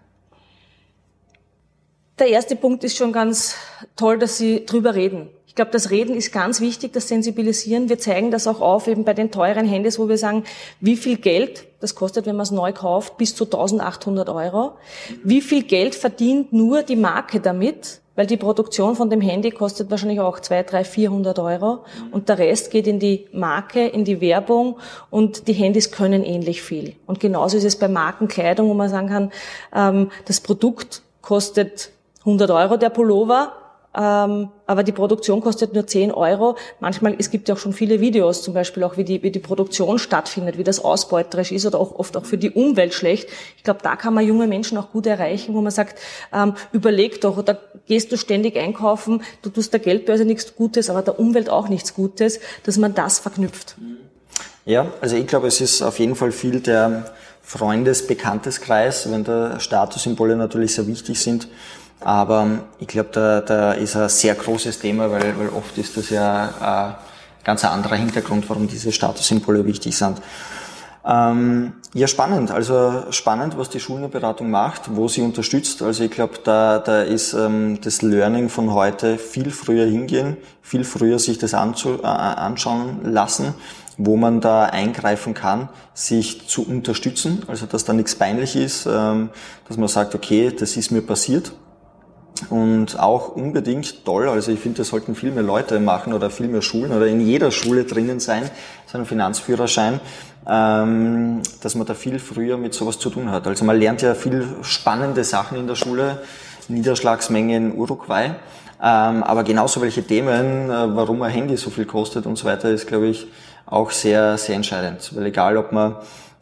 Der 2.19 2.29
erste 2.29 2.57
Punkt 2.57 2.85
ist 2.85 2.97
schon 2.97 3.13
ganz 3.13 3.57
toll, 3.97 4.19
dass 4.19 4.37
Sie 4.37 4.67
drüber 4.67 4.95
reden. 4.95 5.29
Ich 5.53 5.57
glaube, 5.57 5.71
das 5.71 5.91
Reden 5.91 6.17
ist 6.17 6.33
ganz 6.33 6.63
wichtig, 6.63 6.95
das 6.95 7.09
Sensibilisieren. 7.09 7.91
Wir 7.91 7.99
zeigen 7.99 8.31
das 8.31 8.47
auch 8.47 8.63
auf, 8.63 8.87
eben 8.87 9.05
bei 9.05 9.13
den 9.13 9.31
teuren 9.31 9.67
Handys, 9.67 9.99
wo 9.99 10.09
wir 10.09 10.17
sagen, 10.17 10.45
wie 10.81 10.97
viel 10.97 11.19
Geld, 11.19 11.67
das 11.81 11.95
kostet, 11.95 12.25
wenn 12.25 12.37
man 12.37 12.45
es 12.45 12.53
neu 12.53 12.73
kauft, 12.73 13.19
bis 13.19 13.37
zu 13.37 13.45
1800 13.45 14.31
Euro. 14.31 14.73
Wie 15.23 15.43
viel 15.43 15.63
Geld 15.65 15.95
verdient 15.95 16.55
nur 16.55 16.83
die 16.83 16.97
Marke 16.97 17.39
damit? 17.39 18.01
Weil 18.15 18.25
die 18.27 18.39
Produktion 18.39 18.97
von 18.97 19.11
dem 19.11 19.21
Handy 19.21 19.51
kostet 19.51 19.91
wahrscheinlich 19.91 20.21
auch 20.21 20.41
2, 20.41 20.63
3, 20.63 20.85
400 20.85 21.39
Euro. 21.39 21.85
Und 22.13 22.31
der 22.31 22.39
Rest 22.39 22.71
geht 22.71 22.87
in 22.87 22.99
die 22.99 23.27
Marke, 23.35 23.87
in 23.87 24.07
die 24.07 24.23
Werbung. 24.23 24.79
Und 25.11 25.49
die 25.49 25.53
Handys 25.53 25.93
können 25.93 26.25
ähnlich 26.25 26.63
viel. 26.63 26.97
Und 27.05 27.21
genauso 27.21 27.59
ist 27.59 27.65
es 27.65 27.77
bei 27.77 27.89
Markenkleidung, 27.89 28.71
wo 28.71 28.75
man 28.75 28.89
sagen 28.89 29.09
kann, 29.09 29.33
ähm, 29.75 30.11
das 30.25 30.41
Produkt 30.41 31.03
kostet 31.21 31.91
100 32.21 32.51
Euro 32.51 32.79
der 32.79 32.89
Pullover, 32.89 33.53
aber 33.95 34.83
die 34.83 34.93
Produktion 34.93 35.43
kostet 35.43 35.75
nur 35.75 35.87
10 35.87 36.13
Euro. 36.13 36.57
Manchmal, 36.81 37.15
es 37.19 37.31
gibt 37.31 37.49
ja 37.49 37.55
auch 37.55 37.59
schon 37.59 37.75
viele 37.75 38.01
Videos, 38.01 38.43
zum 38.43 38.55
Beispiel 38.55 38.85
auch, 38.85 38.97
wie 38.97 39.05
die, 39.05 39.23
wie 39.23 39.31
die 39.31 39.39
Produktion 39.39 39.99
stattfindet, 39.99 40.57
wie 40.57 40.65
das 40.65 40.83
ausbeuterisch 40.83 41.53
ist 41.53 41.67
oder 41.67 41.79
auch 41.79 41.99
oft 41.99 42.17
auch 42.17 42.25
für 42.25 42.39
die 42.39 42.51
Umwelt 42.51 42.95
schlecht. 42.95 43.29
Ich 43.59 43.65
glaube, 43.65 43.81
da 43.83 43.97
kann 43.97 44.15
man 44.15 44.27
junge 44.27 44.47
Menschen 44.47 44.79
auch 44.79 44.93
gut 44.93 45.07
erreichen, 45.07 45.55
wo 45.55 45.61
man 45.61 45.73
sagt, 45.73 45.99
ähm, 46.33 46.55
überleg 46.73 47.21
doch, 47.21 47.37
oder 47.37 47.59
gehst 47.87 48.13
du 48.13 48.17
ständig 48.17 48.57
einkaufen, 48.57 49.23
du 49.43 49.51
tust 49.51 49.73
der 49.75 49.81
Geldbörse 49.81 50.25
nichts 50.25 50.57
Gutes, 50.57 50.89
aber 50.89 51.03
der 51.03 51.19
Umwelt 51.19 51.51
auch 51.51 51.69
nichts 51.69 51.93
Gutes, 51.95 52.41
dass 52.65 52.79
man 52.79 52.95
das 52.95 53.19
verknüpft. 53.19 53.77
Ja, 54.65 54.87
also 55.01 55.17
ich 55.17 55.27
glaube, 55.27 55.49
es 55.49 55.61
ist 55.61 55.83
auf 55.83 55.99
jeden 55.99 56.15
Fall 56.15 56.33
viel 56.33 56.61
der 56.61 57.13
Freundes-Bekannteskreis, 57.43 59.11
wenn 59.11 59.25
da 59.25 59.61
Statussymbole 59.61 60.37
natürlich 60.37 60.75
sehr 60.75 60.87
wichtig 60.87 61.21
sind 61.21 61.49
aber 62.05 62.47
ich 62.79 62.87
glaube, 62.87 63.11
da, 63.13 63.41
da 63.41 63.73
ist 63.73 63.97
ein 63.97 64.09
sehr 64.09 64.35
großes 64.35 64.79
Thema, 64.79 65.11
weil, 65.11 65.39
weil 65.39 65.49
oft 65.49 65.77
ist 65.79 65.97
das 65.97 66.11
ja 66.11 66.95
ein 66.99 67.45
ganz 67.45 67.65
anderer 67.65 67.97
Hintergrund, 67.97 68.49
warum 68.49 68.69
diese 68.69 68.93
Statussymbole 68.93 69.65
wichtig 69.65 69.97
sind. 69.97 70.21
Ähm, 71.05 71.73
Ja, 71.95 72.07
spannend. 72.07 72.51
Also 72.51 73.03
spannend, 73.11 73.59
was 73.59 73.69
die 73.69 73.79
Schulenberatung 73.81 74.51
macht, 74.51 74.97
wo 74.97 75.09
sie 75.09 75.21
unterstützt. 75.21 75.83
Also 75.83 76.05
ich 76.05 76.11
glaube, 76.11 76.39
da, 76.43 76.79
da 76.79 77.03
ist 77.03 77.35
ähm, 77.35 77.81
das 77.83 78.01
Learning 78.01 78.49
von 78.49 78.73
heute 78.73 79.19
viel 79.19 79.51
früher 79.51 79.85
hingehen, 79.85 80.39
viel 80.63 80.85
früher 80.85 81.19
sich 81.19 81.37
das 81.37 81.53
anzu, 81.53 82.01
äh, 82.03 82.07
anschauen 82.07 83.01
lassen, 83.13 83.53
wo 83.99 84.17
man 84.17 84.41
da 84.41 84.65
eingreifen 84.65 85.35
kann, 85.35 85.69
sich 85.93 86.49
zu 86.49 86.67
unterstützen. 86.67 87.43
Also 87.47 87.67
dass 87.67 87.85
da 87.85 87.93
nichts 87.93 88.15
peinlich 88.15 88.57
ist, 88.57 88.87
ähm, 88.87 89.29
dass 89.69 89.77
man 89.77 89.89
sagt, 89.89 90.15
okay, 90.15 90.51
das 90.51 90.79
ist 90.79 90.93
mir 90.93 91.03
passiert. 91.03 91.53
Und 92.51 92.99
auch 92.99 93.35
unbedingt 93.35 94.05
toll, 94.05 94.29
also 94.29 94.53
ich 94.53 94.61
finde, 94.61 94.79
das 94.79 94.89
sollten 94.89 95.15
viel 95.15 95.31
mehr 95.31 95.43
Leute 95.43 95.81
machen 95.81 96.13
oder 96.13 96.31
viel 96.31 96.49
mehr 96.49 96.63
Schulen 96.63 96.93
oder 96.93 97.07
in 97.07 97.21
jeder 97.21 97.51
Schule 97.51 97.85
drinnen 97.85 98.21
sein, 98.21 98.51
so 98.87 98.99
ein 98.99 99.07
Finanzführerschein, 99.07 100.01
ähm, 100.47 101.43
dass 101.63 101.75
man 101.75 101.87
da 101.87 101.95
viel 101.95 102.19
früher 102.19 102.57
mit 102.57 102.75
sowas 102.75 102.99
zu 102.99 103.11
tun 103.11 103.31
hat. 103.31 103.47
Also 103.47 103.65
man 103.65 103.79
lernt 103.79 104.03
ja 104.03 104.15
viel 104.15 104.47
spannende 104.63 105.25
Sachen 105.25 105.59
in 105.59 105.67
der 105.67 105.77
Schule, 105.77 106.23
Niederschlagsmenge 106.69 107.57
in 107.57 107.75
Uruguay, 107.75 108.35
ähm, 108.83 109.23
aber 109.23 109.45
genauso 109.45 109.81
welche 109.81 110.03
Themen, 110.03 110.71
äh, 110.71 110.97
warum 110.97 111.23
ein 111.23 111.31
Handy 111.31 111.57
so 111.57 111.71
viel 111.71 111.87
kostet 111.87 112.27
und 112.27 112.37
so 112.37 112.47
weiter, 112.47 112.71
ist, 112.71 112.87
glaube 112.87 113.07
ich, 113.09 113.29
auch 113.67 113.91
sehr, 113.91 114.37
sehr 114.39 114.57
entscheidend. 114.57 115.13
Weil 115.15 115.27
egal, 115.27 115.57
ob 115.57 115.73
man 115.73 115.97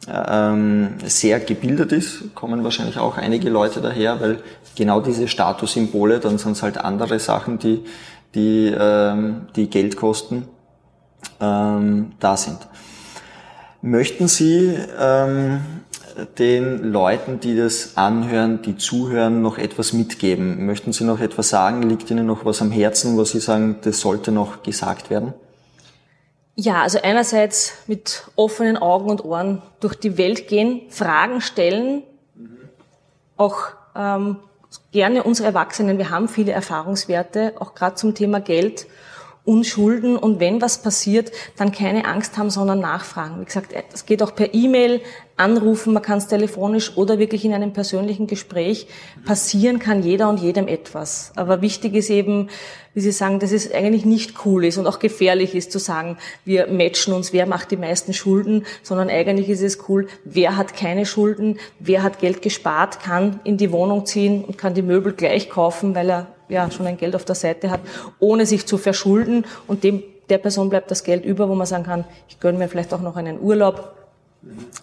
ähm, 0.07 0.95
sehr 1.05 1.39
gebildet 1.39 1.91
ist, 1.91 2.33
kommen 2.33 2.63
wahrscheinlich 2.63 2.97
auch 2.97 3.17
einige 3.17 3.49
Leute 3.49 3.81
daher, 3.81 4.19
weil 4.19 4.39
genau 4.75 5.01
diese 5.01 5.27
Statussymbole, 5.27 6.19
dann 6.19 6.37
sind 6.37 6.53
es 6.53 6.63
halt 6.63 6.77
andere 6.77 7.19
Sachen, 7.19 7.59
die, 7.59 7.83
die, 8.33 8.73
ähm, 8.77 9.47
die 9.55 9.69
Geld 9.69 9.97
kosten, 9.97 10.47
ähm, 11.39 12.13
da 12.19 12.35
sind. 12.37 12.57
Möchten 13.83 14.27
Sie 14.27 14.75
ähm, 14.99 15.61
den 16.37 16.91
Leuten, 16.91 17.39
die 17.39 17.55
das 17.55 17.97
anhören, 17.97 18.61
die 18.61 18.77
zuhören, 18.77 19.41
noch 19.41 19.57
etwas 19.57 19.93
mitgeben? 19.93 20.65
Möchten 20.65 20.93
Sie 20.93 21.03
noch 21.03 21.19
etwas 21.19 21.49
sagen? 21.49 21.83
Liegt 21.83 22.09
Ihnen 22.11 22.25
noch 22.25 22.45
was 22.45 22.61
am 22.61 22.71
Herzen, 22.71 23.17
wo 23.17 23.23
Sie 23.23 23.39
sagen, 23.39 23.77
das 23.81 23.99
sollte 23.99 24.31
noch 24.31 24.63
gesagt 24.63 25.09
werden? 25.09 25.33
Ja, 26.55 26.81
also 26.81 26.99
einerseits 27.01 27.77
mit 27.87 28.23
offenen 28.35 28.77
Augen 28.77 29.09
und 29.09 29.23
Ohren 29.23 29.61
durch 29.79 29.95
die 29.95 30.17
Welt 30.17 30.47
gehen, 30.47 30.81
Fragen 30.89 31.41
stellen, 31.41 32.03
auch 33.37 33.69
ähm, 33.95 34.37
gerne 34.91 35.23
unsere 35.23 35.47
Erwachsenen, 35.47 35.97
wir 35.97 36.09
haben 36.09 36.27
viele 36.27 36.51
Erfahrungswerte, 36.51 37.53
auch 37.59 37.73
gerade 37.73 37.95
zum 37.95 38.15
Thema 38.15 38.39
Geld 38.41 38.85
Unschulden 39.43 40.17
und 40.17 40.39
wenn 40.39 40.61
was 40.61 40.81
passiert, 40.81 41.31
dann 41.57 41.71
keine 41.71 42.05
Angst 42.05 42.37
haben, 42.37 42.49
sondern 42.49 42.79
nachfragen. 42.79 43.41
Wie 43.41 43.45
gesagt, 43.45 43.73
es 43.91 44.05
geht 44.05 44.21
auch 44.21 44.35
per 44.35 44.53
E-Mail, 44.53 45.01
anrufen, 45.41 45.93
man 45.93 46.03
kann 46.03 46.19
es 46.19 46.27
telefonisch 46.27 46.95
oder 46.97 47.17
wirklich 47.19 47.43
in 47.43 47.53
einem 47.53 47.73
persönlichen 47.73 48.27
Gespräch. 48.27 48.87
Passieren 49.25 49.79
kann 49.79 50.03
jeder 50.03 50.29
und 50.29 50.39
jedem 50.39 50.67
etwas. 50.67 51.31
Aber 51.35 51.61
wichtig 51.61 51.95
ist 51.95 52.09
eben, 52.09 52.49
wie 52.93 52.99
Sie 52.99 53.11
sagen, 53.11 53.39
dass 53.39 53.51
es 53.51 53.71
eigentlich 53.71 54.05
nicht 54.05 54.45
cool 54.45 54.65
ist 54.65 54.77
und 54.77 54.85
auch 54.85 54.99
gefährlich 54.99 55.55
ist 55.55 55.71
zu 55.71 55.79
sagen, 55.79 56.17
wir 56.45 56.67
matchen 56.67 57.13
uns, 57.13 57.33
wer 57.33 57.45
macht 57.45 57.71
die 57.71 57.77
meisten 57.77 58.13
Schulden, 58.13 58.65
sondern 58.83 59.09
eigentlich 59.09 59.49
ist 59.49 59.61
es 59.61 59.89
cool, 59.89 60.07
wer 60.23 60.57
hat 60.57 60.75
keine 60.75 61.05
Schulden, 61.05 61.57
wer 61.79 62.03
hat 62.03 62.19
Geld 62.19 62.41
gespart, 62.41 62.99
kann 62.99 63.39
in 63.43 63.57
die 63.57 63.71
Wohnung 63.71 64.05
ziehen 64.05 64.43
und 64.43 64.57
kann 64.57 64.73
die 64.73 64.81
Möbel 64.81 65.13
gleich 65.13 65.49
kaufen, 65.49 65.95
weil 65.95 66.09
er 66.11 66.27
ja 66.51 66.69
schon 66.69 66.85
ein 66.85 66.97
Geld 66.97 67.15
auf 67.15 67.25
der 67.25 67.35
Seite 67.35 67.71
hat, 67.71 67.79
ohne 68.19 68.45
sich 68.45 68.65
zu 68.67 68.77
verschulden 68.77 69.45
und 69.67 69.83
dem 69.83 70.03
der 70.29 70.37
Person 70.37 70.69
bleibt 70.69 70.89
das 70.89 71.03
Geld 71.03 71.25
über, 71.25 71.49
wo 71.49 71.55
man 71.55 71.67
sagen 71.67 71.83
kann, 71.83 72.05
ich 72.29 72.39
gönne 72.39 72.57
mir 72.57 72.69
vielleicht 72.69 72.93
auch 72.93 73.01
noch 73.01 73.17
einen 73.17 73.41
Urlaub. 73.41 73.95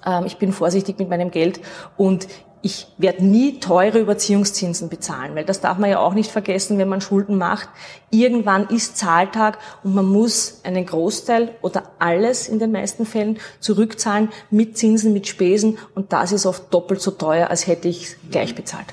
Ähm, 0.04 0.26
ich 0.26 0.36
bin 0.36 0.52
vorsichtig 0.52 0.98
mit 0.98 1.08
meinem 1.08 1.30
Geld 1.30 1.60
und 1.96 2.28
ich 2.60 2.88
werde 2.98 3.24
nie 3.24 3.60
teure 3.60 3.98
Überziehungszinsen 4.00 4.88
bezahlen, 4.88 5.34
weil 5.36 5.44
das 5.44 5.60
darf 5.60 5.78
man 5.78 5.90
ja 5.90 6.00
auch 6.00 6.14
nicht 6.14 6.30
vergessen, 6.30 6.76
wenn 6.78 6.88
man 6.88 7.00
Schulden 7.00 7.38
macht. 7.38 7.68
Irgendwann 8.10 8.66
ist 8.68 8.96
Zahltag 8.96 9.58
und 9.84 9.94
man 9.94 10.04
muss 10.04 10.60
einen 10.64 10.84
Großteil 10.84 11.52
oder 11.62 11.84
alles 11.98 12.48
in 12.48 12.58
den 12.58 12.72
meisten 12.72 13.06
Fällen 13.06 13.38
zurückzahlen 13.60 14.30
mit 14.50 14.76
Zinsen, 14.76 15.12
mit 15.12 15.28
Spesen 15.28 15.78
und 15.94 16.12
das 16.12 16.32
ist 16.32 16.46
oft 16.46 16.74
doppelt 16.74 17.00
so 17.00 17.12
teuer, 17.12 17.48
als 17.48 17.66
hätte 17.66 17.88
ich 17.88 18.16
gleich 18.30 18.54
bezahlt. 18.54 18.86